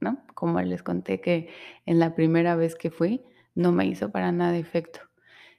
¿no? 0.00 0.24
Como 0.34 0.60
les 0.62 0.82
conté 0.82 1.20
que 1.20 1.48
en 1.86 1.98
la 2.00 2.14
primera 2.14 2.56
vez 2.56 2.74
que 2.76 2.90
fui, 2.90 3.24
no 3.54 3.72
me 3.72 3.86
hizo 3.86 4.10
para 4.12 4.32
nada 4.32 4.56
efecto. 4.58 5.00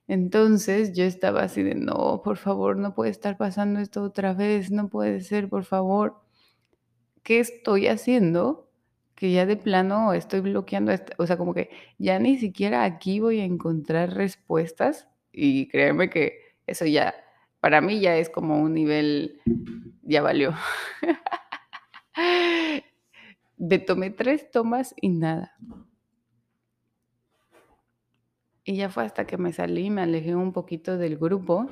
Entonces, 0.07 0.93
yo 0.93 1.03
estaba 1.05 1.43
así 1.43 1.63
de: 1.63 1.75
"No, 1.75 2.21
por 2.23 2.37
favor, 2.37 2.77
no 2.77 2.95
puede 2.95 3.11
estar 3.11 3.37
pasando 3.37 3.79
esto 3.81 4.03
otra 4.03 4.33
vez, 4.33 4.71
no 4.71 4.89
puede 4.89 5.21
ser, 5.21 5.49
por 5.49 5.65
favor". 5.65 6.21
¿Qué 7.23 7.39
estoy 7.39 7.87
haciendo? 7.87 8.69
Que 9.15 9.31
ya 9.31 9.45
de 9.45 9.57
plano 9.57 10.13
estoy 10.13 10.41
bloqueando 10.41 10.91
esta 10.91 11.13
o 11.17 11.25
sea, 11.27 11.37
como 11.37 11.53
que 11.53 11.69
ya 11.97 12.19
ni 12.19 12.37
siquiera 12.37 12.83
aquí 12.83 13.19
voy 13.19 13.39
a 13.41 13.45
encontrar 13.45 14.13
respuestas, 14.15 15.07
y 15.31 15.67
créeme 15.69 16.09
que 16.09 16.39
eso 16.67 16.85
ya, 16.85 17.13
para 17.59 17.81
mí 17.81 17.99
ya 17.99 18.17
es 18.17 18.29
como 18.29 18.59
un 18.61 18.73
nivel, 18.73 19.41
ya 20.03 20.21
valió. 20.21 20.53
Me 23.57 23.79
tomé 23.79 24.09
3 24.11 24.51
tomas 24.51 24.93
y 25.01 25.09
nada. 25.09 25.53
Y 28.63 28.75
ya 28.75 28.89
fue 28.89 29.03
hasta 29.05 29.25
que 29.25 29.37
me 29.37 29.53
salí, 29.53 29.89
me 29.89 30.01
alejé 30.03 30.35
un 30.35 30.53
poquito 30.53 30.97
del 30.97 31.17
grupo 31.17 31.69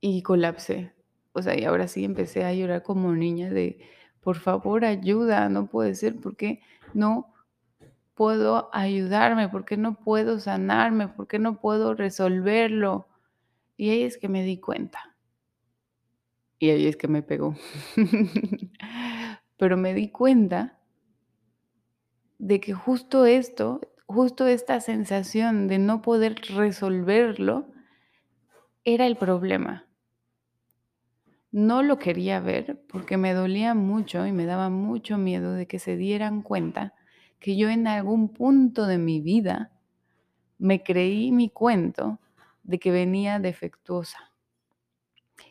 y 0.00 0.22
colapsé. 0.22 0.92
O 1.32 1.42
sea, 1.42 1.58
y 1.58 1.64
ahora 1.64 1.88
sí 1.88 2.04
empecé 2.04 2.44
a 2.44 2.52
llorar 2.54 2.82
como 2.82 3.12
niña 3.14 3.50
de: 3.50 3.80
"Por 4.20 4.36
favor, 4.38 4.84
ayuda, 4.84 5.48
no 5.48 5.68
puede 5.68 5.94
ser, 5.94 6.16
¿por 6.16 6.36
qué 6.36 6.60
no 6.94 7.34
puedo 8.14 8.70
ayudarme? 8.74 9.48
¿Por 9.50 9.64
qué 9.66 9.76
no 9.78 10.00
puedo 10.00 10.40
sanarme? 10.40 11.08
¿Por 11.08 11.28
qué 11.28 11.38
no 11.40 11.60
puedo 11.60 11.94
resolverlo?". 11.94 13.08
Y 13.78 13.90
ahí 13.90 14.04
es 14.04 14.18
que 14.18 14.28
me 14.30 14.44
di 14.44 14.60
cuenta. 14.60 15.15
Y 16.58 16.70
ahí 16.70 16.86
es 16.86 16.96
que 16.96 17.08
me 17.08 17.22
pegó. 17.22 17.54
Pero 19.58 19.76
me 19.76 19.94
di 19.94 20.10
cuenta 20.10 20.78
de 22.38 22.60
que 22.60 22.72
justo 22.72 23.26
esto, 23.26 23.80
justo 24.06 24.46
esta 24.46 24.80
sensación 24.80 25.68
de 25.68 25.78
no 25.78 26.02
poder 26.02 26.36
resolverlo 26.54 27.66
era 28.84 29.06
el 29.06 29.16
problema. 29.16 29.86
No 31.50 31.82
lo 31.82 31.98
quería 31.98 32.40
ver 32.40 32.84
porque 32.88 33.16
me 33.16 33.32
dolía 33.32 33.74
mucho 33.74 34.26
y 34.26 34.32
me 34.32 34.44
daba 34.46 34.68
mucho 34.68 35.16
miedo 35.16 35.52
de 35.54 35.66
que 35.66 35.78
se 35.78 35.96
dieran 35.96 36.42
cuenta 36.42 36.94
que 37.38 37.56
yo 37.56 37.68
en 37.68 37.86
algún 37.86 38.28
punto 38.28 38.86
de 38.86 38.98
mi 38.98 39.20
vida 39.20 39.72
me 40.58 40.82
creí 40.82 41.32
mi 41.32 41.48
cuento 41.48 42.20
de 42.62 42.78
que 42.78 42.90
venía 42.90 43.38
defectuosa. 43.38 44.25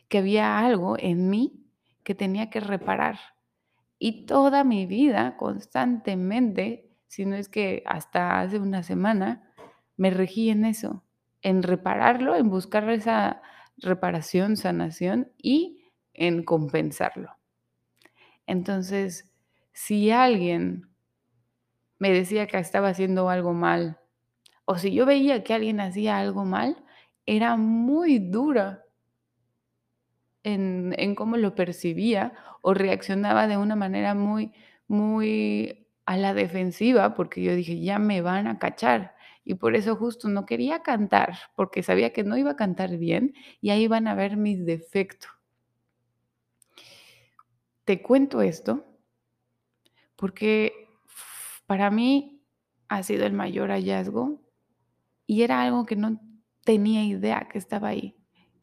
Que 0.08 0.18
había 0.18 0.58
algo 0.58 0.96
en 0.98 1.30
mí 1.30 1.66
que 2.04 2.14
tenía 2.14 2.50
que 2.50 2.60
reparar. 2.60 3.18
Y 3.98 4.26
toda 4.26 4.62
mi 4.62 4.86
vida, 4.86 5.36
constantemente, 5.36 6.90
si 7.08 7.24
no 7.24 7.34
es 7.34 7.48
que 7.48 7.82
hasta 7.86 8.40
hace 8.40 8.58
una 8.58 8.82
semana, 8.82 9.52
me 9.96 10.10
regí 10.10 10.50
en 10.50 10.64
eso, 10.64 11.02
en 11.42 11.62
repararlo, 11.62 12.36
en 12.36 12.50
buscar 12.50 12.88
esa 12.90 13.42
reparación, 13.78 14.56
sanación 14.56 15.32
y 15.38 15.82
en 16.14 16.44
compensarlo. 16.44 17.36
Entonces, 18.46 19.32
si 19.72 20.10
alguien 20.10 20.88
me 21.98 22.10
decía 22.10 22.46
que 22.46 22.58
estaba 22.58 22.88
haciendo 22.88 23.28
algo 23.28 23.52
mal, 23.52 23.98
o 24.64 24.78
si 24.78 24.92
yo 24.92 25.06
veía 25.06 25.44
que 25.44 25.54
alguien 25.54 25.80
hacía 25.80 26.18
algo 26.18 26.44
mal, 26.44 26.84
era 27.24 27.56
muy 27.56 28.18
dura 28.18 28.85
en 30.54 31.14
cómo 31.14 31.36
lo 31.36 31.54
percibía, 31.54 32.32
o 32.62 32.74
reaccionaba 32.74 33.48
de 33.48 33.56
una 33.58 33.76
manera 33.76 34.14
muy 34.14 34.52
muy 34.88 35.88
a 36.06 36.16
la 36.16 36.34
defensiva, 36.34 37.14
porque 37.14 37.42
yo 37.42 37.54
dije: 37.54 37.80
"Ya 37.80 37.98
me 37.98 38.20
van 38.22 38.46
a 38.46 38.58
cachar". 38.58 39.14
Y 39.44 39.54
por 39.54 39.76
eso 39.76 39.96
justo 39.96 40.28
no 40.28 40.46
quería 40.46 40.82
cantar, 40.82 41.34
porque 41.56 41.82
sabía 41.82 42.12
que 42.12 42.24
no 42.24 42.36
iba 42.36 42.52
a 42.52 42.56
cantar 42.56 42.96
bien, 42.98 43.34
y 43.60 43.70
ahí 43.70 43.82
iban 43.84 44.08
a 44.08 44.14
ver 44.14 44.36
mis 44.36 44.64
defectos. 44.66 45.30
Te 47.84 48.02
cuento 48.02 48.42
esto 48.42 48.84
porque 50.16 50.88
para 51.66 51.90
mí 51.90 52.42
ha 52.88 53.02
sido 53.02 53.26
el 53.26 53.32
mayor 53.32 53.70
hallazgo, 53.70 54.40
y 55.26 55.42
era 55.42 55.62
algo 55.62 55.86
que 55.86 55.96
no 55.96 56.20
tenía 56.64 57.04
idea 57.04 57.48
que 57.50 57.58
estaba 57.58 57.88
ahí, 57.88 58.15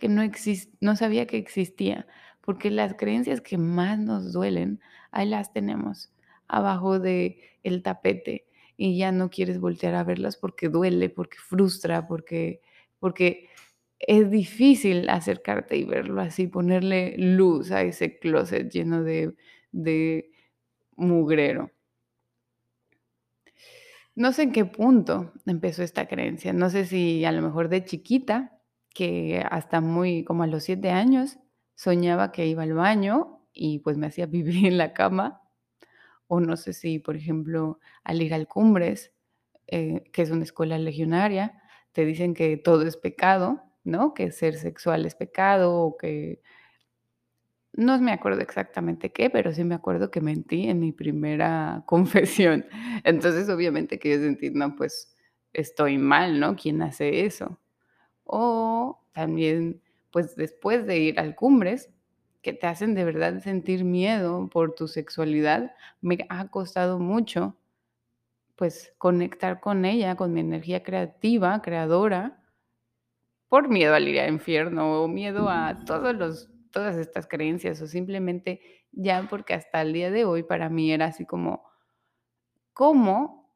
que 0.04 0.10
no 0.10 0.22
exis 0.22 0.70
no 0.82 0.98
sabía 0.98 1.28
que 1.28 1.38
existía, 1.38 2.06
porque 2.42 2.70
las 2.72 2.94
creencias 2.96 3.40
que 3.40 3.58
más 3.58 3.98
nos 3.98 4.34
duelen, 4.34 4.82
ahí 5.12 5.30
las 5.30 5.54
tenemos, 5.54 6.12
abajo 6.50 7.00
del 7.00 7.38
tapete, 7.84 8.46
y 8.76 8.98
ya 8.98 9.14
no 9.14 9.30
quieres 9.30 9.62
voltear 9.62 9.96
a 9.96 10.04
verlas 10.04 10.36
porque 10.36 10.68
duele, 10.68 11.10
porque 11.10 11.38
frustra, 11.38 12.06
porque 12.06 12.60
porque 13.00 13.48
es 13.98 14.30
difícil 14.30 15.08
acercarte 15.08 15.78
y 15.78 15.86
verlo 15.86 16.20
así, 16.20 16.48
ponerle 16.48 17.16
luz 17.18 17.72
a 17.72 17.84
ese 17.84 18.20
clóset 18.20 18.70
lleno 18.70 19.04
de 19.04 19.34
de 19.72 20.32
mugrero. 20.98 21.72
No 24.16 24.34
sé 24.34 24.44
en 24.44 24.52
qué 24.52 24.66
punto 24.66 25.32
empezó 25.46 25.82
esta 25.82 26.10
creencia, 26.10 26.52
no 26.52 26.70
sé 26.70 26.84
si 26.84 27.24
a 27.24 27.32
lo 27.32 27.42
mejor 27.42 27.70
de 27.70 27.86
chiquita, 27.86 28.53
que 28.94 29.44
hasta 29.50 29.82
muy 29.82 30.24
como 30.24 30.44
a 30.44 30.48
los 30.48 30.64
7 30.64 30.90
años, 30.92 31.40
soñaba 31.76 32.32
que 32.32 32.46
iba 32.48 32.64
al 32.64 32.74
baño 32.74 33.42
y, 33.54 33.80
pues, 33.80 33.98
me 33.98 34.08
hacía 34.08 34.28
pipí 34.32 34.68
en 34.68 34.78
la 34.78 34.94
cama, 34.94 35.42
o 36.28 36.40
no 36.40 36.58
sé 36.58 36.74
si, 36.74 37.00
por 37.00 37.16
ejemplo, 37.16 37.80
al 38.04 38.22
ir 38.22 38.34
al 38.34 38.48
Cumbres, 38.48 39.14
eh, 39.68 40.04
que 40.14 40.22
es 40.24 40.32
una 40.32 40.44
escuela 40.44 40.78
legionaria, 40.78 41.62
te 41.94 42.06
dicen 42.06 42.34
que 42.34 42.58
todo 42.58 42.84
es 42.88 42.98
pecado, 42.98 43.64
¿no? 43.84 44.14
Que 44.14 44.32
ser 44.32 44.56
sexual 44.56 45.06
es 45.06 45.16
pecado, 45.16 45.76
o 45.78 45.98
que 45.98 46.42
no 47.74 48.00
me 48.00 48.12
acuerdo 48.12 48.42
exactamente 48.42 49.12
qué, 49.12 49.30
pero 49.30 49.52
sí 49.54 49.64
me 49.64 49.76
acuerdo 49.76 50.12
que 50.12 50.22
mentí 50.22 50.70
en 50.70 50.80
mi 50.80 50.92
primera 50.92 51.84
confesión. 51.88 52.66
Entonces, 53.04 53.50
obviamente 53.50 54.00
que 54.00 54.12
yo 54.12 54.18
sentí, 54.18 54.50
no, 54.52 54.76
pues, 54.76 55.16
estoy 55.54 55.98
mal, 55.98 56.40
¿no? 56.40 56.56
¿Quién 56.56 56.82
hace 56.82 57.26
eso? 57.26 57.60
O 58.26 59.00
también, 59.14 59.82
pues, 60.12 60.36
después 60.36 60.86
de 60.88 60.98
ir 61.00 61.20
al 61.20 61.36
Cumbres, 61.36 61.90
que 62.42 62.54
te 62.54 62.68
hacen 62.68 62.94
de 62.96 63.06
verdad 63.06 63.40
sentir 63.42 63.84
miedo 63.86 64.50
por 64.50 64.76
tu 64.76 64.88
sexualidad, 64.88 65.74
me 66.02 66.26
ha 66.30 66.50
costado 66.50 67.00
mucho, 67.00 67.58
pues, 68.56 68.94
conectar 68.98 69.60
con 69.60 69.86
ella, 69.86 70.16
con 70.16 70.34
mi 70.34 70.40
energía 70.42 70.84
creativa, 70.84 71.62
creadora, 71.62 72.44
por 73.50 73.70
miedo 73.70 73.94
al 73.94 74.08
ir 74.08 74.20
al 74.20 74.30
infierno, 74.34 75.04
o 75.04 75.08
miedo 75.08 75.50
a 75.50 75.84
todos 75.86 76.16
los 76.16 76.50
todas 76.72 76.98
estas 76.98 77.28
creencias, 77.28 77.80
o 77.82 77.88
simplemente 77.88 78.60
ya 78.92 79.28
porque 79.30 79.54
hasta 79.54 79.82
el 79.84 79.94
día 79.94 80.10
de 80.10 80.26
hoy 80.26 80.42
para 80.42 80.70
mí 80.70 80.92
era 80.92 81.06
así 81.06 81.24
como, 81.26 81.64
¿cómo 82.74 83.56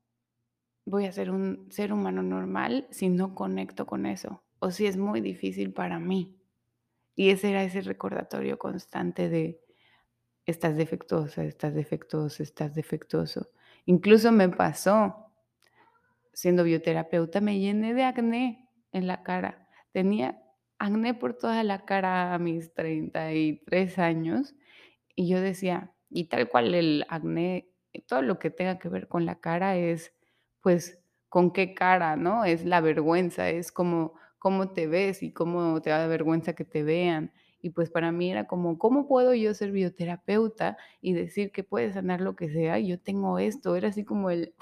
voy 0.86 1.06
a 1.06 1.12
ser 1.14 1.32
un 1.32 1.68
ser 1.72 1.94
humano 1.94 2.24
normal 2.24 2.88
si 2.92 3.10
no 3.10 3.36
conecto 3.36 3.86
con 3.88 4.06
eso? 4.08 4.44
O 4.60 4.72
si 4.72 4.86
es 4.86 4.98
muy 4.98 5.22
difícil 5.22 5.74
para 5.74 6.00
mí. 6.00 6.36
Y 7.16 7.30
ese 7.30 7.50
era 7.50 7.64
ese 7.64 7.82
recordatorio 7.82 8.60
constante 8.60 9.30
de 9.30 9.60
estás 10.46 10.78
defectuosa, 10.78 11.44
estás 11.44 11.74
defectuoso, 11.74 12.42
estás 12.42 12.74
defectuoso. 12.74 13.50
Incluso 13.86 14.32
me 14.32 14.50
pasó, 14.50 15.32
siendo 16.34 16.64
bioterapeuta, 16.64 17.42
me 17.42 17.60
llené 17.60 17.94
de 17.94 18.04
acné 18.04 18.70
en 18.92 19.08
la 19.08 19.24
cara. 19.24 19.68
Tenía 19.92 20.42
acné 20.80 21.14
por 21.14 21.34
toda 21.38 21.64
la 21.64 21.86
cara 21.86 22.34
a 22.34 22.40
mis 22.40 22.74
33 22.74 24.00
años 24.00 24.56
y 25.16 25.28
yo 25.28 25.42
decía, 25.42 25.94
y 26.10 26.26
tal 26.26 26.48
cual 26.50 26.74
el 26.76 27.06
acné, 27.10 27.70
todo 28.08 28.22
lo 28.22 28.40
que 28.40 28.50
tenga 28.52 28.80
que 28.80 28.90
ver 28.90 29.08
con 29.08 29.26
la 29.26 29.40
cara 29.40 29.76
es, 29.76 30.14
pues, 30.62 31.00
con 31.30 31.52
qué 31.52 31.74
cara, 31.74 32.16
¿no? 32.16 32.46
Es 32.46 32.64
la 32.66 32.80
vergüenza, 32.82 33.50
es 33.50 33.72
como 33.72 34.14
cómo 34.40 34.72
te 34.72 34.88
ves 34.88 35.24
y 35.24 35.32
cómo 35.32 35.82
te 35.82 35.90
da 35.90 36.08
vergüenza 36.08 36.54
que 36.54 36.66
te 36.66 36.84
vean. 36.84 37.32
Y 37.62 37.72
pues 37.72 37.90
para 37.90 38.12
mí 38.12 38.32
era 38.32 38.48
como, 38.48 38.78
¿cómo 38.78 39.08
puedo 39.08 39.34
yo 39.34 39.54
ser 39.54 39.72
bioterapeuta 39.72 40.78
y 41.02 41.14
decir 41.14 41.52
que 41.52 41.64
puede 41.64 41.92
sanar 41.92 42.22
lo 42.22 42.36
que 42.36 42.50
sea? 42.50 42.80
Y 42.80 42.88
yo 42.88 43.00
tengo 43.00 43.40
esto, 43.40 43.76
era 43.76 43.90
así 43.90 44.04
como 44.06 44.30
el, 44.30 44.54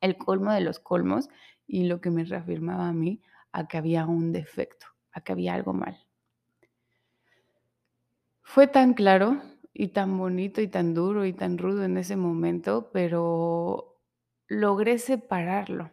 el 0.00 0.16
colmo 0.16 0.52
de 0.52 0.60
los 0.60 0.78
colmos 0.78 1.28
y 1.66 1.84
lo 1.84 2.00
que 2.00 2.10
me 2.10 2.24
reafirmaba 2.24 2.88
a 2.88 2.92
mí 2.92 3.22
a 3.52 3.68
que 3.68 3.78
había 3.78 4.06
un 4.06 4.32
defecto, 4.32 4.86
a 5.12 5.20
que 5.20 5.32
había 5.32 5.54
algo 5.54 5.72
mal. 5.72 5.96
Fue 8.42 8.66
tan 8.66 8.94
claro 8.94 9.40
y 9.72 9.88
tan 9.88 10.18
bonito 10.18 10.60
y 10.60 10.68
tan 10.68 10.92
duro 10.92 11.24
y 11.24 11.32
tan 11.32 11.56
rudo 11.56 11.84
en 11.84 11.96
ese 11.96 12.16
momento, 12.16 12.90
pero 12.92 14.00
logré 14.48 14.98
separarlo. 14.98 15.90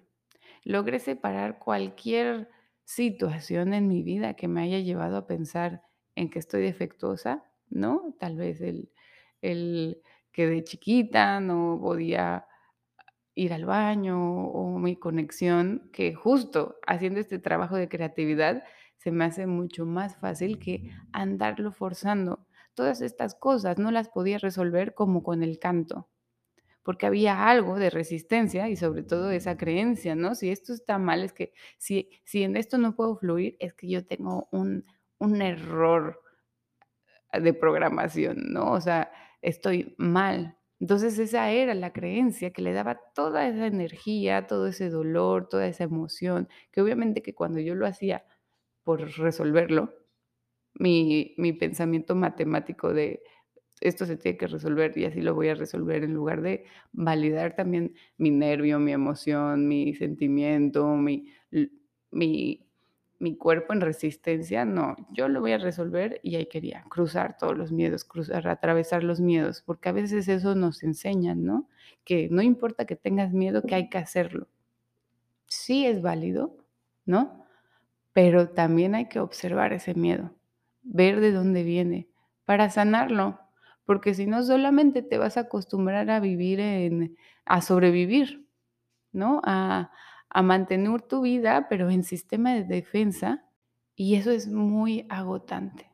Logré 0.67 1.00
separar 1.00 1.59
cualquier 1.59 2.50
situación 2.83 3.74
en 3.74 3.88
mi 3.88 4.03
vida 4.03 4.33
que 4.33 4.50
me 4.50 4.62
haya 4.62 4.79
llevado 4.79 5.15
a 5.15 5.25
pensar 5.25 5.81
en 6.13 6.29
que 6.29 6.39
estoy 6.39 6.62
defectuosa, 6.62 7.45
¿no? 7.69 8.13
Tal 8.19 8.36
vez 8.36 8.59
el, 8.59 8.91
el 9.41 10.01
que 10.33 10.45
de 10.45 10.65
chiquita 10.65 11.39
no 11.39 11.79
podía 11.81 12.47
ir 13.33 13.53
al 13.53 13.63
baño 13.63 14.47
o 14.47 14.77
mi 14.77 14.97
conexión, 14.97 15.89
que 15.93 16.13
justo 16.13 16.75
haciendo 16.86 17.21
este 17.21 17.39
trabajo 17.39 17.77
de 17.77 17.88
creatividad 17.88 18.65
se 18.97 19.12
me 19.12 19.24
hace 19.24 19.47
mucho 19.47 19.86
más 19.86 20.17
fácil 20.17 20.59
que 20.59 20.91
andarlo 21.13 21.71
forzando. 21.71 22.45
Todas 22.74 23.00
estas 23.01 23.36
cosas 23.36 23.77
no 23.77 23.89
las 23.91 24.09
podía 24.09 24.38
resolver 24.38 24.95
como 24.95 25.24
con 25.24 25.43
el 25.43 25.59
canto, 25.59 26.09
porque 26.88 27.06
había 27.06 27.50
algo 27.50 27.77
de 27.77 27.89
resistencia 27.89 28.70
y 28.70 28.77
sobre 28.77 29.03
todo 29.03 29.29
esa 29.32 29.58
creencia, 29.58 30.15
¿no? 30.15 30.36
Si 30.36 30.50
esto 30.50 30.72
está 30.72 30.98
mal, 30.98 31.22
es 31.22 31.34
que 31.34 31.51
si, 31.77 32.10
si 32.24 32.44
en 32.44 32.56
esto 32.56 32.77
no 32.77 32.96
puedo 32.96 33.17
fluir, 33.17 33.58
es 33.60 33.74
que 33.74 33.89
yo 33.89 34.06
tengo 34.06 34.48
un, 34.53 34.86
un 35.17 35.41
error 35.41 36.22
de 37.34 37.53
programación, 37.53 38.38
¿no? 38.54 38.71
O 38.71 38.80
sea, 38.80 39.12
estoy 39.41 39.95
mal. 39.97 40.58
Entonces 40.80 41.19
esa 41.19 41.52
era 41.52 41.73
la 41.73 41.91
creencia 41.91 42.54
que 42.54 42.62
le 42.62 42.71
daba 42.71 43.02
toda 43.13 43.45
esa 43.50 43.67
energía, 43.67 44.47
todo 44.47 44.67
ese 44.67 44.89
dolor, 44.89 45.50
toda 45.50 45.67
esa 45.67 45.84
emoción, 45.84 46.47
que 46.71 46.80
obviamente 46.80 47.21
que 47.21 47.36
cuando 47.36 47.60
yo 47.60 47.76
lo 47.76 47.86
hacía 47.86 48.23
por 48.86 49.02
resolverlo, 49.17 49.93
mi, 50.73 51.36
mi 51.38 51.52
pensamiento 51.52 52.15
matemático 52.15 52.93
de 52.93 53.23
esto 53.81 54.05
se 54.05 54.17
tiene 54.17 54.37
que 54.37 54.47
resolver 54.47 54.97
y 54.97 55.05
así 55.05 55.21
lo 55.21 55.35
voy 55.35 55.49
a 55.49 55.55
resolver 55.55 56.03
en 56.03 56.13
lugar 56.13 56.41
de 56.41 56.65
validar 56.93 57.55
también 57.55 57.93
mi 58.17 58.31
nervio, 58.31 58.79
mi 58.79 58.91
emoción, 58.93 59.67
mi 59.67 59.93
sentimiento, 59.95 60.87
mi, 60.95 61.31
mi 62.11 62.67
mi 63.19 63.35
cuerpo 63.35 63.73
en 63.73 63.81
resistencia, 63.81 64.63
no, 64.65 64.95
yo 65.11 65.27
lo 65.27 65.41
voy 65.41 65.53
a 65.53 65.57
resolver 65.57 66.19
y 66.23 66.35
ahí 66.35 66.45
quería 66.45 66.83
cruzar 66.89 67.37
todos 67.37 67.57
los 67.57 67.71
miedos, 67.71 68.03
cruzar, 68.03 68.47
atravesar 68.47 69.03
los 69.03 69.19
miedos, 69.19 69.63
porque 69.65 69.89
a 69.89 69.91
veces 69.91 70.27
eso 70.27 70.53
nos 70.55 70.83
enseñan, 70.83 71.43
¿no? 71.43 71.67
Que 72.03 72.29
no 72.29 72.41
importa 72.41 72.85
que 72.85 72.95
tengas 72.95 73.33
miedo, 73.33 73.63
que 73.63 73.75
hay 73.75 73.89
que 73.89 73.97
hacerlo. 73.97 74.47
Sí 75.47 75.85
es 75.85 76.01
válido, 76.01 76.55
¿no? 77.05 77.45
Pero 78.13 78.49
también 78.49 78.95
hay 78.95 79.09
que 79.09 79.19
observar 79.19 79.73
ese 79.73 79.95
miedo, 79.95 80.35
ver 80.83 81.19
de 81.19 81.31
dónde 81.31 81.63
viene 81.63 82.07
para 82.45 82.69
sanarlo, 82.69 83.39
porque 83.88 84.15
si 84.15 84.28
no 84.28 84.43
solamente 84.43 85.04
te 85.04 85.19
vas 85.19 85.38
a 85.38 85.41
acostumbrar 85.43 86.12
a 86.12 86.21
vivir 86.21 86.62
en 86.62 87.17
a 87.45 87.62
sobrevivir, 87.63 88.47
¿no? 89.13 89.41
A 89.45 89.91
a 90.32 90.43
mantener 90.43 91.02
tu 91.04 91.21
vida, 91.21 91.67
pero 91.69 91.89
en 91.91 92.04
sistema 92.04 92.54
de 92.56 92.63
defensa, 92.65 93.45
y 93.95 94.15
eso 94.15 94.32
es 94.32 94.47
muy 94.50 95.08
agotante. 95.10 95.91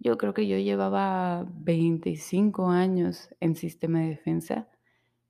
Yo 0.00 0.18
creo 0.18 0.34
que 0.34 0.46
yo 0.48 0.58
llevaba 0.58 1.46
25 1.50 2.70
años 2.70 3.30
en 3.40 3.56
sistema 3.56 4.00
de 4.00 4.08
defensa. 4.10 4.68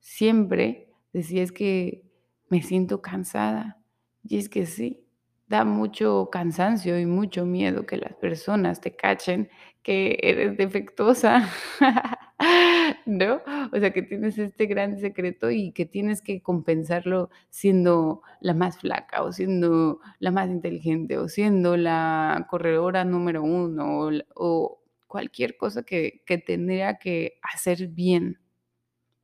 Siempre 0.01 0.93
decía: 1.15 1.43
"Es 1.45 1.53
que 1.53 2.05
me 2.51 2.63
siento 2.63 3.03
cansada", 3.03 3.83
y 4.25 4.39
es 4.39 4.49
que 4.51 4.67
sí, 4.67 5.08
da 5.49 5.65
mucho 5.65 6.29
cansancio 6.31 6.99
y 6.99 7.07
mucho 7.07 7.47
miedo 7.47 7.87
que 7.87 7.97
las 7.97 8.15
personas 8.15 8.81
te 8.81 8.95
cachen 8.97 9.49
que 9.83 10.19
eres 10.23 10.57
defectuosa, 10.59 11.49
¿no? 13.07 13.41
O 13.73 13.79
sea, 13.79 13.93
que 13.93 14.03
tienes 14.03 14.39
este 14.39 14.67
gran 14.67 14.99
secreto 14.99 15.51
y 15.51 15.73
que 15.73 15.87
tienes 15.87 16.21
que 16.23 16.43
compensarlo 16.43 17.31
siendo 17.49 18.23
la 18.41 18.55
más 18.55 18.79
flaca, 18.79 19.23
o 19.23 19.33
siendo 19.33 20.01
la 20.19 20.31
más 20.31 20.49
inteligente, 20.51 21.17
o 21.19 21.29
siendo 21.29 21.77
la 21.77 22.47
corredora 22.51 23.05
número 23.05 23.43
uno, 23.43 24.01
o 24.09 24.11
o 24.35 24.83
cualquier 25.07 25.57
cosa 25.57 25.83
que 25.85 26.23
que 26.27 26.37
tendría 26.39 26.99
que 26.99 27.39
hacer 27.43 27.89
bien, 27.89 28.39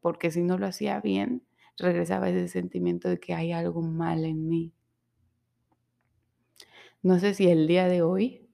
porque 0.00 0.30
si 0.30 0.42
no 0.42 0.58
lo 0.58 0.66
hacía 0.66 1.00
bien, 1.00 1.44
regresaba 1.78 2.28
ese 2.30 2.48
sentimiento 2.48 3.08
de 3.08 3.18
que 3.20 3.34
hay 3.34 3.52
algo 3.52 3.82
mal 3.82 4.24
en 4.24 4.48
mí. 4.48 4.72
No 7.04 7.18
sé 7.18 7.34
si 7.34 7.50
el 7.50 7.66
día 7.66 7.86
de 7.86 8.00
hoy 8.00 8.48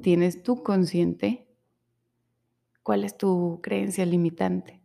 tienes 0.00 0.42
tú 0.42 0.62
consciente 0.62 1.46
cuál 2.82 3.04
es 3.04 3.18
tu 3.18 3.60
creencia 3.62 4.06
limitante. 4.06 4.80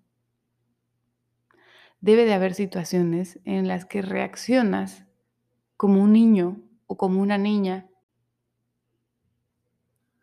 Debe 2.01 2.25
de 2.25 2.33
haber 2.33 2.53
situaciones 2.53 3.39
en 3.45 3.69
las 3.69 3.85
que 3.85 4.01
reaccionas 4.01 5.05
como 5.77 6.03
un 6.03 6.11
niño 6.11 6.61
o 6.85 6.97
como 6.97 7.21
una 7.21 7.37
niña 7.37 7.89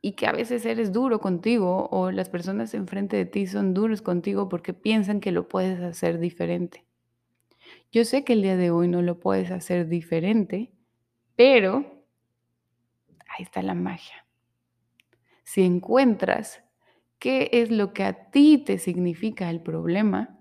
y 0.03 0.13
que 0.13 0.27
a 0.27 0.33
veces 0.33 0.67
eres 0.67 0.93
duro 0.93 1.21
contigo 1.21 1.89
o 1.91 2.11
las 2.11 2.29
personas 2.29 2.75
enfrente 2.75 3.17
de 3.17 3.25
ti 3.25 3.47
son 3.47 3.73
duros 3.73 4.03
contigo 4.03 4.51
porque 4.51 4.75
piensan 4.75 5.21
que 5.21 5.33
lo 5.33 5.49
puedes 5.49 5.81
hacer 5.81 6.19
diferente. 6.19 6.85
Yo 7.91 8.05
sé 8.05 8.25
que 8.25 8.35
el 8.35 8.43
día 8.43 8.59
de 8.59 8.71
hoy 8.71 8.89
no 8.89 9.01
lo 9.01 9.21
puedes 9.21 9.51
hacer 9.51 9.89
diferente, 9.89 10.71
pero 11.35 11.94
ahí 13.35 13.43
está 13.43 13.63
la 13.63 13.75
magia. 13.75 14.27
Si 15.43 15.63
encuentras 15.63 16.63
qué 17.19 17.51
es 17.53 17.71
lo 17.71 17.93
que 17.93 18.05
a 18.05 18.31
ti 18.31 18.59
te 18.59 18.79
significa 18.79 19.51
el 19.51 19.61
problema, 19.61 20.39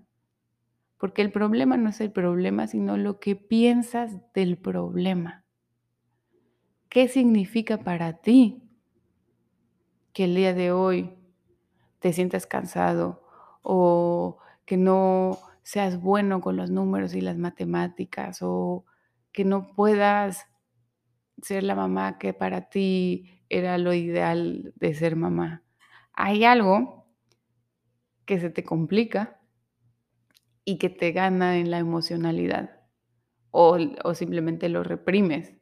porque 0.97 1.21
el 1.21 1.31
problema 1.31 1.75
no 1.77 1.89
es 1.89 1.99
el 2.01 2.11
problema, 2.11 2.67
sino 2.67 2.97
lo 2.97 3.19
que 3.19 3.35
piensas 3.35 4.13
del 4.33 4.57
problema. 4.57 5.43
¿Qué 6.89 7.07
significa 7.07 7.79
para 7.79 8.21
ti 8.21 8.63
que 10.13 10.25
el 10.25 10.35
día 10.35 10.53
de 10.53 10.71
hoy 10.71 11.17
te 11.99 12.13
sientas 12.13 12.45
cansado 12.45 13.23
o 13.63 14.37
que 14.65 14.77
no 14.77 15.39
seas 15.63 15.99
bueno 15.99 16.41
con 16.41 16.55
los 16.55 16.69
números 16.69 17.15
y 17.15 17.21
las 17.21 17.37
matemáticas 17.37 18.39
o 18.41 18.85
que 19.31 19.43
no 19.43 19.67
puedas 19.73 20.47
ser 21.43 21.63
la 21.63 21.75
mamá 21.75 22.17
que 22.19 22.33
para 22.33 22.69
ti 22.69 23.41
era 23.49 23.77
lo 23.77 23.93
ideal 23.93 24.73
de 24.75 24.93
ser 24.95 25.15
mamá? 25.15 25.63
Hay 26.13 26.45
algo 26.45 27.07
que 28.25 28.37
se 28.39 28.49
te 28.49 28.63
complica 28.65 29.39
y 30.65 30.77
que 30.77 30.89
te 30.89 31.11
gana 31.13 31.57
en 31.57 31.71
la 31.71 31.77
emocionalidad 31.79 32.81
o, 33.51 33.77
o 34.03 34.15
simplemente 34.15 34.69
lo 34.69 34.83
reprimes. 34.83 35.55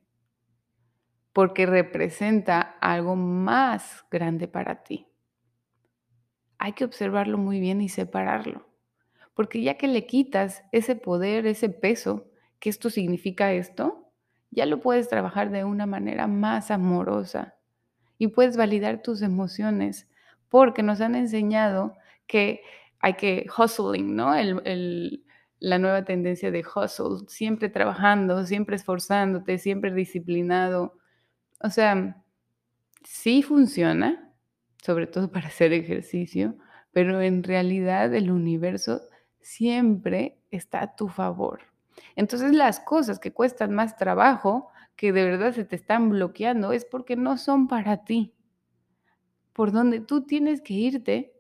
porque 1.34 1.66
representa 1.66 2.62
algo 2.80 3.16
más 3.18 4.06
grande 4.10 4.48
para 4.48 4.84
ti. 4.84 5.08
Hay 6.58 6.74
que 6.74 6.86
observarlo 6.86 7.38
muy 7.38 7.60
bien 7.60 7.82
y 7.82 7.90
separarlo, 7.90 8.68
porque 9.34 9.62
ya 9.62 9.78
que 9.78 9.88
le 9.88 10.06
quitas 10.06 10.64
ese 10.72 10.96
poder, 10.96 11.48
ese 11.48 11.70
peso, 11.70 12.32
que 12.60 12.70
esto 12.70 12.90
significa 12.90 13.54
esto, 13.54 14.01
ya 14.52 14.66
lo 14.66 14.82
puedes 14.82 15.08
trabajar 15.08 15.50
de 15.50 15.64
una 15.64 15.86
manera 15.86 16.28
más 16.28 16.72
amorosa 16.72 17.56
y 18.18 18.28
puedes 18.28 18.58
validar 18.58 19.02
tus 19.02 19.22
emociones, 19.22 20.08
porque 20.50 20.84
nos 20.84 21.02
han 21.02 21.16
enseñado 21.16 21.96
que 22.28 22.62
hay 23.00 23.16
que 23.16 23.48
hustling, 23.58 24.16
¿no? 24.16 24.36
El, 24.36 25.24
la 25.60 25.80
nueva 25.80 26.04
tendencia 26.04 26.52
de 26.52 26.64
hustle, 26.64 27.26
siempre 27.28 27.70
trabajando, 27.70 28.46
siempre 28.46 28.76
esforzándote, 28.76 29.58
siempre 29.58 29.94
disciplinado. 29.94 30.98
O 31.60 31.70
sea, 31.70 32.24
sí 33.04 33.42
funciona, 33.44 34.34
sobre 34.84 35.08
todo 35.08 35.32
para 35.32 35.48
hacer 35.48 35.74
ejercicio, 35.74 36.58
pero 36.92 37.22
en 37.22 37.44
realidad 37.44 38.14
el 38.14 38.32
universo 38.32 39.02
siempre 39.40 40.38
está 40.52 40.82
a 40.84 40.96
tu 40.96 41.08
favor. 41.08 41.71
Entonces 42.16 42.54
las 42.54 42.80
cosas 42.80 43.20
que 43.20 43.34
cuestan 43.34 43.74
más 43.74 43.98
trabajo, 43.98 44.70
que 44.96 45.12
de 45.12 45.24
verdad 45.24 45.54
se 45.54 45.66
te 45.66 45.76
están 45.76 46.10
bloqueando, 46.10 46.72
es 46.72 46.86
porque 46.86 47.16
no 47.16 47.38
son 47.38 47.68
para 47.68 48.04
ti. 48.04 48.34
Por 49.54 49.72
donde 49.72 50.00
tú 50.00 50.26
tienes 50.26 50.62
que 50.62 50.74
irte 50.74 51.34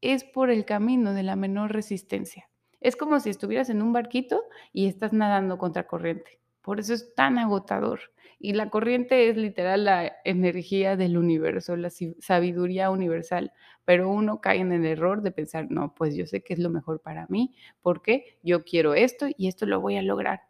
es 0.00 0.24
por 0.24 0.50
el 0.50 0.64
camino 0.64 1.12
de 1.12 1.22
la 1.22 1.36
menor 1.36 1.72
resistencia. 1.72 2.48
Es 2.80 2.96
como 2.96 3.18
si 3.18 3.30
estuvieras 3.30 3.70
en 3.70 3.82
un 3.82 3.92
barquito 3.92 4.44
y 4.72 4.86
estás 4.86 5.12
nadando 5.12 5.58
contra 5.58 5.86
corriente. 5.86 6.40
Por 6.62 6.78
eso 6.80 6.94
es 6.94 7.14
tan 7.14 7.38
agotador. 7.38 8.00
Y 8.38 8.52
la 8.52 8.70
corriente 8.70 9.28
es 9.28 9.36
literal 9.36 9.84
la 9.84 10.12
energía 10.24 10.96
del 10.96 11.18
universo, 11.18 11.76
la 11.76 11.90
sabiduría 12.20 12.90
universal. 12.90 13.52
Pero 13.88 14.10
uno 14.10 14.42
cae 14.42 14.58
en 14.58 14.70
el 14.70 14.84
error 14.84 15.22
de 15.22 15.30
pensar, 15.30 15.70
no, 15.70 15.94
pues 15.94 16.14
yo 16.14 16.26
sé 16.26 16.42
que 16.42 16.52
es 16.52 16.58
lo 16.58 16.68
mejor 16.68 17.00
para 17.00 17.26
mí, 17.30 17.54
porque 17.80 18.38
yo 18.42 18.62
quiero 18.62 18.92
esto 18.92 19.28
y 19.34 19.48
esto 19.48 19.64
lo 19.64 19.80
voy 19.80 19.96
a 19.96 20.02
lograr. 20.02 20.42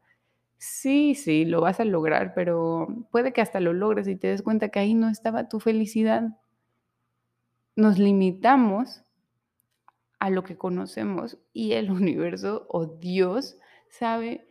Sí, 0.57 1.15
sí, 1.15 1.45
lo 1.45 1.61
vas 1.61 1.79
a 1.79 1.85
lograr, 1.85 2.35
pero 2.35 2.89
puede 3.13 3.33
que 3.33 3.41
hasta 3.41 3.61
lo 3.61 3.73
logres 3.73 4.09
y 4.09 4.17
te 4.17 4.27
des 4.27 4.43
cuenta 4.43 4.71
que 4.71 4.81
ahí 4.81 4.95
no 4.95 5.09
estaba 5.09 5.49
tu 5.49 5.61
felicidad. 5.61 6.37
Nos 7.77 7.97
limitamos 8.01 9.05
a 10.19 10.31
lo 10.31 10.43
que 10.43 10.57
conocemos 10.57 11.39
y 11.53 11.75
el 11.75 11.91
universo 11.93 12.67
o 12.69 12.87
Dios 12.87 13.57
sabe 13.89 14.49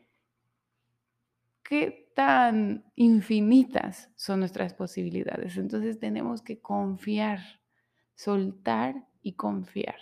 qué 1.62 2.10
tan 2.16 2.86
infinitas 2.96 4.12
son 4.16 4.40
nuestras 4.40 4.74
posibilidades. 4.74 5.58
Entonces 5.58 6.00
tenemos 6.00 6.42
que 6.42 6.62
confiar, 6.62 7.42
soltar 8.18 9.08
y 9.22 9.34
confiar. 9.34 10.00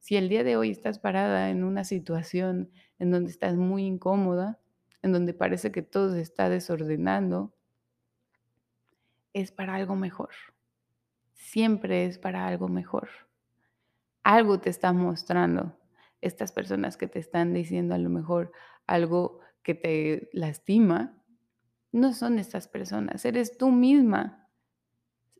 Si 0.00 0.16
el 0.16 0.28
día 0.28 0.42
de 0.42 0.56
hoy 0.56 0.70
estás 0.70 0.98
parada 0.98 1.50
en 1.50 1.64
una 1.64 1.84
situación 1.84 2.70
en 2.98 3.10
donde 3.12 3.30
estás 3.30 3.54
muy 3.54 3.86
incómoda, 3.86 4.58
en 5.02 5.12
donde 5.12 5.34
parece 5.34 5.70
que 5.70 5.82
todo 5.82 6.12
se 6.12 6.20
está 6.20 6.48
desordenando, 6.48 7.54
es 9.32 9.52
para 9.52 9.76
algo 9.76 9.94
mejor. 9.94 10.30
Siempre 11.34 12.06
es 12.06 12.18
para 12.18 12.46
algo 12.48 12.68
mejor. 12.68 13.08
Algo 14.24 14.58
te 14.60 14.70
está 14.70 14.92
mostrando 14.92 15.78
estas 16.20 16.50
personas 16.50 16.96
que 16.96 17.06
te 17.06 17.20
están 17.20 17.54
diciendo 17.54 17.94
a 17.94 17.98
lo 17.98 18.10
mejor 18.10 18.50
algo 18.86 19.38
que 19.62 19.76
te 19.76 20.28
lastima, 20.32 21.22
no 21.92 22.12
son 22.12 22.40
estas 22.40 22.66
personas, 22.66 23.24
eres 23.24 23.56
tú 23.56 23.70
misma 23.70 24.47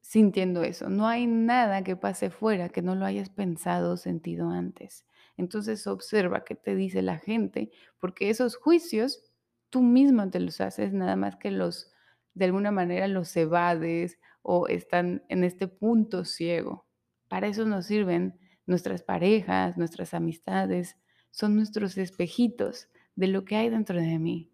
sintiendo 0.09 0.63
eso. 0.63 0.89
No 0.89 1.07
hay 1.07 1.27
nada 1.27 1.85
que 1.85 1.95
pase 1.95 2.31
fuera 2.31 2.71
que 2.71 2.81
no 2.81 2.95
lo 2.95 3.05
hayas 3.05 3.29
pensado 3.29 3.93
o 3.93 3.97
sentido 3.99 4.49
antes. 4.49 5.05
Entonces 5.37 5.87
observa 5.87 6.45
qué 6.45 6.55
te 6.55 6.75
dice 6.75 7.03
la 7.03 7.19
gente, 7.19 7.71
porque 7.99 8.31
esos 8.31 8.57
juicios 8.57 9.23
tú 9.69 9.83
misma 9.83 10.31
te 10.31 10.41
los 10.41 10.63
haces, 10.63 10.95
nada 10.95 11.15
más 11.15 11.37
que 11.37 11.51
los, 11.51 11.93
de 12.33 12.47
alguna 12.47 12.71
manera 12.71 13.07
los 13.07 13.37
evades 13.37 14.19
o 14.41 14.67
están 14.67 15.25
en 15.29 15.45
este 15.45 15.69
punto 15.69 16.25
ciego. 16.25 16.87
Para 17.29 17.49
eso 17.49 17.67
nos 17.67 17.85
sirven 17.85 18.41
nuestras 18.65 19.03
parejas, 19.03 19.77
nuestras 19.77 20.15
amistades, 20.15 20.97
son 21.33 21.55
nuestros 21.55 21.99
espejitos 21.99 22.89
de 23.15 23.27
lo 23.27 23.45
que 23.45 23.57
hay 23.57 23.69
dentro 23.69 24.01
de 24.01 24.19
mí. 24.19 24.51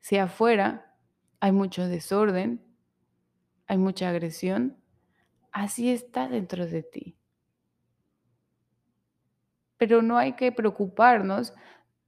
Si 0.00 0.16
afuera 0.16 0.92
hay 1.38 1.52
mucho 1.52 1.86
desorden, 1.86 2.73
hay 3.66 3.78
mucha 3.78 4.08
agresión, 4.08 4.76
así 5.52 5.90
está 5.90 6.28
dentro 6.28 6.66
de 6.66 6.82
ti. 6.82 7.16
Pero 9.76 10.02
no 10.02 10.18
hay 10.18 10.34
que 10.34 10.52
preocuparnos 10.52 11.52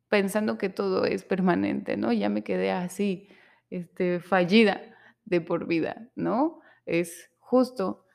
pensando 0.09 0.59
que 0.59 0.69
todo 0.69 1.05
es 1.05 1.25
permanente, 1.25 1.97
¿no? 1.97 2.13
Ya 2.13 2.29
me 2.29 2.43
quedé 2.45 2.71
así, 2.71 3.29
este, 3.71 4.21
fallida 4.21 4.81
de 5.25 5.41
por 5.41 5.67
vida, 5.67 6.09
¿no? 6.15 6.61
Es 6.87 7.31
justo 7.39 8.07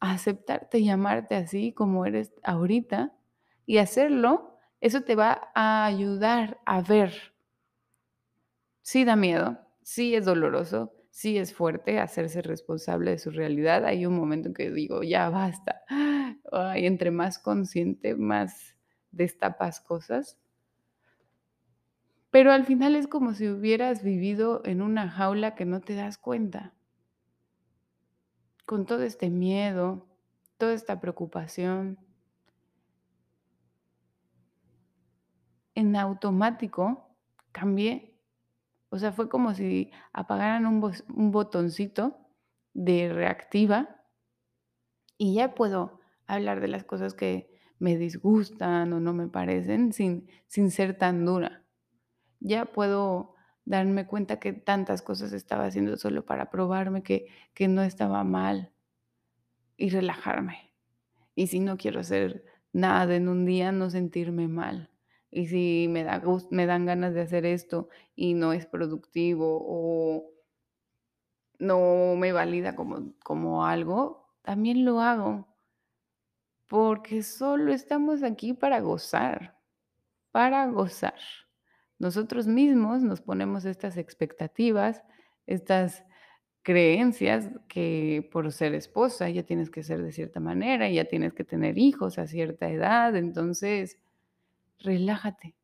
aceptarte 0.00 0.78
y 0.78 0.90
amarte 0.90 1.34
así 1.34 1.72
como 1.72 2.06
eres 2.06 2.32
ahorita 2.44 3.12
y 3.64 3.78
hacerlo, 3.78 4.58
eso 4.80 5.02
te 5.02 5.16
va 5.16 5.50
a 5.54 5.84
ayudar 5.86 6.60
a 6.64 6.80
ver. 6.80 7.34
Sí 8.82 9.04
da 9.04 9.16
miedo, 9.16 9.58
sí 9.82 10.14
es 10.14 10.24
doloroso, 10.24 10.92
sí 11.16 11.38
es 11.38 11.54
fuerte 11.54 11.98
hacerse 11.98 12.42
responsable 12.42 13.12
de 13.12 13.18
su 13.18 13.30
realidad. 13.30 13.86
Hay 13.86 14.04
un 14.04 14.14
momento 14.18 14.48
en 14.48 14.54
que 14.54 14.70
digo, 14.70 15.02
ya 15.02 15.30
basta. 15.30 15.80
Ay, 16.52 16.84
entre 16.84 17.10
más 17.10 17.38
consciente, 17.38 18.14
más 18.14 18.76
destapas 19.12 19.80
cosas. 19.80 20.38
Pero 22.30 22.52
al 22.52 22.66
final 22.66 22.96
es 22.96 23.08
como 23.08 23.32
si 23.32 23.48
hubieras 23.48 24.02
vivido 24.02 24.60
en 24.66 24.82
una 24.82 25.08
jaula 25.08 25.54
que 25.54 25.64
no 25.64 25.80
te 25.80 25.94
das 25.94 26.18
cuenta. 26.18 26.74
Con 28.66 28.84
todo 28.84 29.02
este 29.02 29.30
miedo, 29.30 30.06
toda 30.58 30.74
esta 30.74 31.00
preocupación. 31.00 31.98
En 35.74 35.96
automático 35.96 37.08
cambié. 37.52 38.15
O 38.88 38.98
sea, 38.98 39.12
fue 39.12 39.28
como 39.28 39.54
si 39.54 39.90
apagaran 40.12 40.66
un, 40.66 40.92
un 41.14 41.30
botoncito 41.30 42.18
de 42.72 43.12
reactiva 43.12 44.02
y 45.18 45.34
ya 45.34 45.54
puedo 45.54 46.00
hablar 46.26 46.60
de 46.60 46.68
las 46.68 46.84
cosas 46.84 47.14
que 47.14 47.50
me 47.78 47.96
disgustan 47.96 48.92
o 48.92 49.00
no 49.00 49.12
me 49.12 49.28
parecen 49.28 49.92
sin, 49.92 50.28
sin 50.46 50.70
ser 50.70 50.96
tan 50.96 51.24
dura. 51.24 51.64
Ya 52.40 52.66
puedo 52.66 53.34
darme 53.64 54.06
cuenta 54.06 54.38
que 54.38 54.52
tantas 54.52 55.02
cosas 55.02 55.32
estaba 55.32 55.64
haciendo 55.66 55.96
solo 55.96 56.24
para 56.24 56.50
probarme 56.50 57.02
que, 57.02 57.26
que 57.54 57.68
no 57.68 57.82
estaba 57.82 58.24
mal 58.24 58.72
y 59.76 59.90
relajarme. 59.90 60.72
Y 61.34 61.48
si 61.48 61.60
no 61.60 61.76
quiero 61.76 62.00
hacer 62.00 62.44
nada 62.72 63.16
en 63.16 63.28
un 63.28 63.44
día, 63.44 63.72
no 63.72 63.90
sentirme 63.90 64.48
mal. 64.48 64.90
Y 65.36 65.48
si 65.48 65.86
me, 65.90 66.02
da 66.02 66.22
me 66.50 66.64
dan 66.64 66.86
ganas 66.86 67.12
de 67.12 67.20
hacer 67.20 67.44
esto 67.44 67.90
y 68.14 68.32
no 68.32 68.54
es 68.54 68.64
productivo 68.64 69.58
o 69.60 70.30
no 71.58 72.16
me 72.16 72.32
valida 72.32 72.74
como, 72.74 73.12
como 73.22 73.66
algo, 73.66 74.30
también 74.40 74.86
lo 74.86 75.02
hago. 75.02 75.46
Porque 76.66 77.22
solo 77.22 77.74
estamos 77.74 78.22
aquí 78.22 78.54
para 78.54 78.80
gozar, 78.80 79.58
para 80.30 80.68
gozar. 80.68 81.20
Nosotros 81.98 82.46
mismos 82.46 83.02
nos 83.02 83.20
ponemos 83.20 83.66
estas 83.66 83.98
expectativas, 83.98 85.04
estas 85.46 86.02
creencias 86.62 87.50
que 87.68 88.26
por 88.32 88.50
ser 88.52 88.72
esposa 88.72 89.28
ya 89.28 89.42
tienes 89.42 89.68
que 89.68 89.82
ser 89.82 90.02
de 90.02 90.12
cierta 90.12 90.40
manera, 90.40 90.88
ya 90.88 91.04
tienes 91.04 91.34
que 91.34 91.44
tener 91.44 91.76
hijos 91.76 92.18
a 92.18 92.26
cierta 92.26 92.70
edad, 92.70 93.14
entonces 93.16 93.98
relájate. 94.78 95.56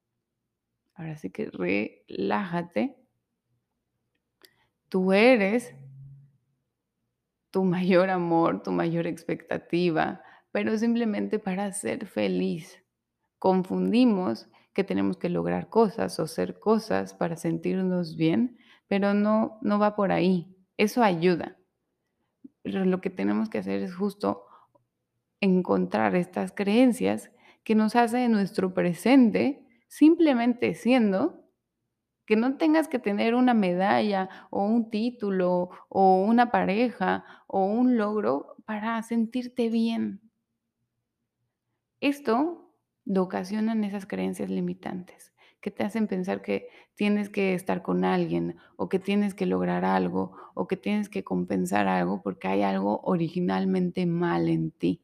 Ahora 0.95 1.17
sí 1.17 1.31
que 1.31 1.51
relájate. 1.51 2.97
Tú 4.89 5.13
eres 5.13 5.75
tu 7.51 7.65
mayor 7.65 8.11
amor, 8.11 8.63
tu 8.63 8.73
mayor 8.73 9.07
expectativa, 9.07 10.23
pero 10.51 10.77
simplemente 10.79 11.39
para 11.39 11.73
ser 11.73 12.07
feliz. 12.07 12.83
Confundimos 13.39 14.49
que 14.73 14.85
tenemos 14.85 15.17
que 15.17 15.29
lograr 15.29 15.69
cosas 15.69 16.19
o 16.19 16.27
ser 16.27 16.59
cosas 16.59 17.15
para 17.15 17.37
sentirnos 17.37 18.17
bien, 18.17 18.59
pero 18.87 19.15
no, 19.15 19.59
no 19.63 19.79
va 19.79 19.97
por 19.97 20.13
ahí. 20.13 20.57
Eso 20.77 21.03
ayuda. 21.03 21.59
Pero 22.63 22.85
lo 22.85 23.01
que 23.01 23.11
tenemos 23.11 23.51
que 23.51 23.59
hacer 23.59 23.83
es 23.83 23.95
justo 23.95 24.45
encontrar 25.41 26.15
estas 26.15 26.53
creencias 26.53 27.31
que 27.65 27.75
nos 27.75 27.97
hacen 27.97 28.21
en 28.21 28.33
nuestro 28.33 28.75
presente, 28.75 29.67
simplemente 29.89 30.75
siendo, 30.75 31.43
que 32.27 32.37
no 32.37 32.57
tengas 32.57 32.89
que 32.89 32.99
tener 32.99 33.35
una 33.35 33.55
medalla 33.55 34.29
o 34.51 34.65
un 34.65 34.91
título 34.91 35.71
o 35.89 36.23
una 36.25 36.51
pareja 36.51 37.25
o 37.47 37.65
un 37.65 37.97
logro 37.97 38.57
para 38.65 39.03
sentirte 39.03 39.69
bien. 39.69 40.21
Esto 42.01 42.75
lo 43.05 43.23
ocasionan 43.23 43.85
esas 43.85 44.07
creencias 44.07 44.51
limitantes 44.51 45.33
que 45.61 45.71
te 45.71 45.85
hacen 45.85 46.09
pensar 46.09 46.43
que 46.43 46.69
tienes 46.97 47.31
que 47.31 47.55
estar 47.55 47.83
con 47.83 48.05
alguien 48.05 48.57
o 48.77 48.89
que 48.89 48.99
tienes 48.99 49.33
que 49.33 49.47
lograr 49.47 49.85
algo 49.85 50.37
o 50.55 50.67
que 50.67 50.77
tienes 50.77 51.09
que 51.09 51.23
compensar 51.23 51.87
algo 51.87 52.21
porque 52.21 52.49
hay 52.49 52.63
algo 52.63 53.01
originalmente 53.05 54.05
mal 54.05 54.49
en 54.49 54.73
ti. 54.73 55.01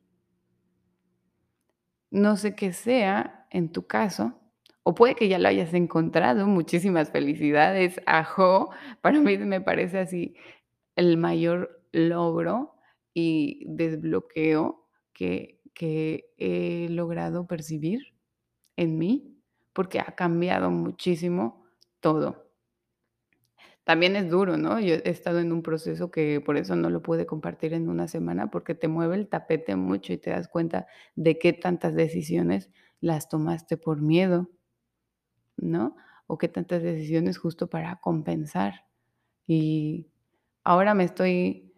No 2.11 2.37
sé 2.37 2.55
qué 2.55 2.73
sea 2.73 3.47
en 3.51 3.71
tu 3.71 3.87
caso, 3.87 4.35
o 4.83 4.95
puede 4.95 5.15
que 5.15 5.29
ya 5.29 5.39
lo 5.39 5.49
hayas 5.49 5.75
encontrado. 5.75 6.47
Muchísimas 6.47 7.11
felicidades, 7.11 8.01
ajo. 8.07 8.71
Para 9.03 9.21
mí 9.21 9.37
me 9.39 9.61
parece 9.61 9.99
así 9.99 10.35
el 10.97 11.17
mayor 11.19 11.85
logro 11.93 12.75
y 13.15 13.65
desbloqueo 13.69 14.87
que, 15.13 15.61
que 15.75 16.33
he 16.39 16.89
logrado 16.91 17.47
percibir 17.47 18.01
en 18.77 18.99
mí, 18.99 19.39
porque 19.75 20.01
ha 20.01 20.15
cambiado 20.17 20.71
muchísimo 20.71 21.65
todo. 22.01 22.48
También 23.89 24.17
es 24.17 24.29
duro, 24.29 24.59
¿no? 24.59 24.79
Yo 24.81 24.97
he 24.97 25.09
estado 25.09 25.39
en 25.39 25.51
un 25.51 25.63
proceso 25.63 26.11
que 26.11 26.43
por 26.43 26.59
eso 26.59 26.77
no 26.77 26.91
lo 26.91 27.01
pude 27.01 27.25
compartir 27.25 27.73
en 27.73 27.89
una 27.89 28.07
semana, 28.07 28.51
porque 28.51 28.75
te 28.75 28.87
mueve 28.87 29.17
el 29.17 29.29
tapete 29.31 29.77
mucho 29.77 30.13
y 30.13 30.19
te 30.19 30.29
das 30.29 30.47
cuenta 30.47 30.87
de 31.17 31.39
qué 31.39 31.55
tantas 31.55 31.95
decisiones 31.95 32.69
las 33.01 33.31
tomaste 33.31 33.79
por 33.79 34.03
miedo, 34.03 34.51
¿no? 35.57 35.97
O 36.27 36.37
qué 36.37 36.49
tantas 36.49 36.83
decisiones 36.83 37.39
justo 37.39 37.71
para 37.71 37.97
compensar. 37.97 38.85
Y 39.47 40.09
ahora 40.65 40.93
me 40.93 41.05
estoy 41.05 41.73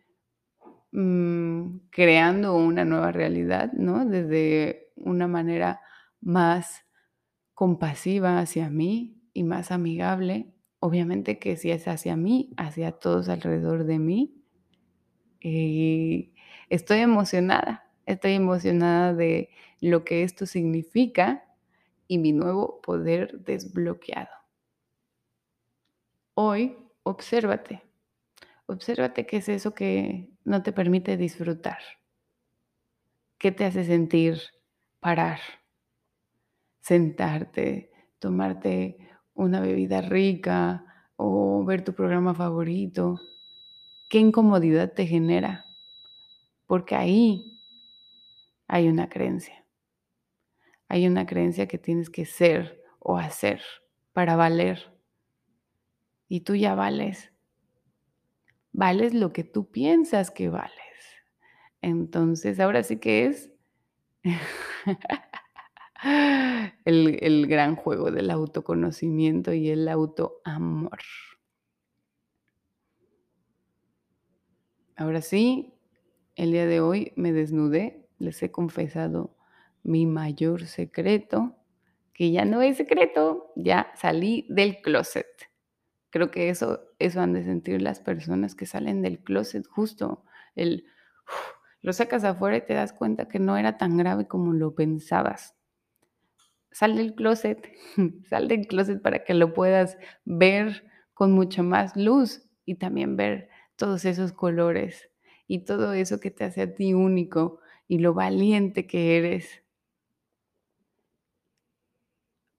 mm, 0.91 1.77
creando 1.91 2.57
una 2.57 2.85
nueva 2.85 3.13
realidad, 3.13 3.73
¿no? 3.73 4.05
Desde 4.05 4.93
una 4.97 5.29
manera 5.29 5.81
más 6.21 6.87
compasiva 7.55 8.41
hacia 8.41 8.69
mí 8.69 9.23
y 9.33 9.45
más 9.45 9.71
amigable 9.71 10.57
Obviamente 10.81 11.39
que 11.39 11.57
si 11.57 11.71
es 11.71 11.87
hacia 11.89 12.17
mí, 12.17 12.51
hacia 12.57 12.93
todos 12.93 13.29
alrededor 13.29 13.85
de 13.85 13.99
mí. 13.99 14.35
Y 15.41 16.33
estoy 16.71 16.99
emocionada, 17.01 17.91
estoy 18.07 18.33
emocionada 18.33 19.15
de 19.15 19.51
lo 19.81 20.05
que 20.05 20.23
esto 20.23 20.47
significa 20.47 21.45
y 22.09 22.19
mi 22.19 22.33
nuevo 22.33 22.81
poder 22.81 23.41
desbloqueado. 23.41 24.31
Hoy, 26.35 26.77
obsérvate. 27.03 27.83
Obsérvate 28.67 29.27
qué 29.27 29.39
es 29.39 29.49
eso 29.51 29.75
que 29.75 30.31
no 30.45 30.63
te 30.63 30.73
permite 30.73 31.17
disfrutar. 31.19 31.79
¿Qué 33.37 33.53
te 33.53 33.65
hace 33.67 33.85
sentir 33.85 34.41
parar? 35.01 35.41
Sentarte, 36.81 37.91
tomarte 38.19 39.10
una 39.41 39.61
bebida 39.61 40.03
rica 40.03 40.85
o 41.17 41.65
ver 41.65 41.83
tu 41.83 41.95
programa 41.95 42.35
favorito, 42.35 43.19
¿qué 44.09 44.19
incomodidad 44.19 44.93
te 44.93 45.07
genera? 45.07 45.65
Porque 46.67 46.95
ahí 46.95 47.59
hay 48.69 48.89
una 48.89 49.09
creencia. 49.09 49.65
Hay 50.89 51.07
una 51.07 51.27
creencia 51.27 51.67
que 51.67 51.79
tienes 51.79 52.11
que 52.11 52.27
ser 52.27 52.83
o 52.99 53.17
hacer 53.17 53.63
para 54.13 54.37
valer. 54.37 54.95
Y 56.29 56.41
tú 56.41 56.55
ya 56.55 56.75
vales. 56.75 57.33
Vales 58.73 59.15
lo 59.15 59.33
que 59.33 59.45
tú 59.45 59.71
piensas 59.71 60.31
que 60.31 60.49
vales. 60.49 60.75
Entonces, 61.81 62.61
ahora 62.61 62.83
sí 62.83 62.99
que 62.99 63.27
es 63.27 63.51
el, 66.03 67.47
gran 67.47 67.77
juego 67.77 68.11
del 68.11 68.31
autoconocimiento 68.31 69.53
y 69.53 69.71
el 69.71 69.89
autoamor. 69.89 71.01
Ahora 74.97 75.23
sí, 75.23 75.75
el 76.37 76.53
día 76.53 76.67
de 76.67 76.81
hoy 76.81 77.13
me 77.17 77.33
desnudé, 77.33 78.09
les 78.19 78.43
he 78.43 78.51
confesado 78.51 79.37
mi 79.83 80.07
mayor 80.07 80.67
secreto, 80.67 81.57
que 82.13 82.31
ya 82.31 82.45
no 82.45 82.61
es 82.61 82.77
secreto, 82.77 83.53
ya 83.57 83.93
salí 83.97 84.47
del 84.51 84.83
closet. 84.83 85.27
Creo 86.11 86.31
que 86.31 86.51
eso, 86.51 86.81
eso 86.99 87.21
han 87.21 87.33
de 87.33 87.45
sentir 87.45 87.81
las 87.81 88.01
personas 88.01 88.55
que 88.55 88.67
salen 88.67 89.01
del 89.01 89.21
closet, 89.21 89.67
justo 89.67 90.25
el, 90.55 90.85
lo 91.81 91.93
sacas 91.95 92.25
afuera 92.25 92.59
y 92.59 92.67
te 92.67 92.75
das 92.75 92.93
cuenta 92.93 93.29
que 93.29 93.39
no 93.39 93.57
era 93.57 93.79
tan 93.79 93.97
grave 93.97 94.27
como 94.27 94.53
lo 94.53 94.75
pensabas 94.75 95.60
sal 96.71 96.97
del 96.97 97.15
closet, 97.15 97.73
sal 98.29 98.49
del 98.49 98.67
closet 98.67 99.03
para 99.03 99.25
que 99.25 99.35
lo 99.35 99.53
puedas 99.53 99.99
ver 100.25 100.85
con 101.15 101.33
mucha 101.33 101.63
más 101.63 101.97
luz 101.97 102.43
y 102.65 102.77
también 102.77 103.17
ver 103.17 103.49
todos 103.77 104.05
esos 104.05 104.33
colores 104.33 105.11
y 105.47 105.65
todo 105.65 105.93
eso 105.93 106.21
que 106.21 106.31
te 106.31 106.45
hace 106.45 106.63
a 106.63 106.75
ti 106.75 106.95
único 106.95 107.61
y 107.89 107.99
lo 107.99 108.15
valiente 108.15 108.87
que 108.87 109.17
eres. 109.19 109.63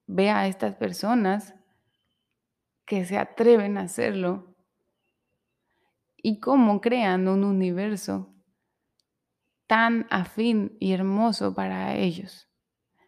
Ve 0.06 0.30
a 0.30 0.46
estas 0.46 0.74
personas 0.74 1.54
que 2.84 3.04
se 3.04 3.16
atreven 3.16 3.78
a 3.78 3.82
hacerlo 3.82 4.54
y 6.16 6.38
cómo 6.38 6.80
crean 6.80 7.28
un 7.28 7.44
universo 7.44 8.32
tan 9.66 10.06
afín 10.10 10.76
y 10.78 10.92
hermoso 10.92 11.54
para 11.54 11.96
ellos. 11.96 12.48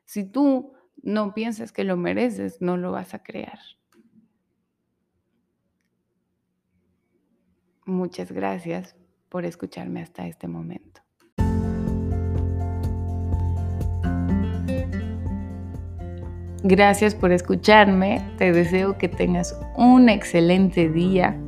Si 0.06 0.24
tú 0.24 0.72
no 1.02 1.34
piensas 1.34 1.72
que 1.72 1.84
lo 1.84 1.96
mereces, 1.96 2.60
no 2.60 2.76
lo 2.76 2.92
vas 2.92 3.14
a 3.14 3.22
crear. 3.22 3.58
Muchas 7.86 8.32
gracias 8.32 8.96
por 9.28 9.44
escucharme 9.44 10.00
hasta 10.00 10.26
este 10.26 10.48
momento. 10.48 11.02
Gracias 16.66 17.14
por 17.14 17.30
escucharme. 17.30 18.22
Te 18.38 18.50
deseo 18.50 18.96
que 18.96 19.06
tengas 19.06 19.54
un 19.76 20.08
excelente 20.08 20.88
día. 20.88 21.38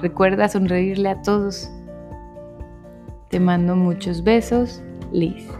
Recuerda 0.00 0.48
sonreírle 0.48 1.08
a 1.08 1.20
todos. 1.22 1.68
Te 3.28 3.40
mando 3.40 3.74
muchos 3.74 4.22
besos, 4.22 4.84
Liz. 5.12 5.59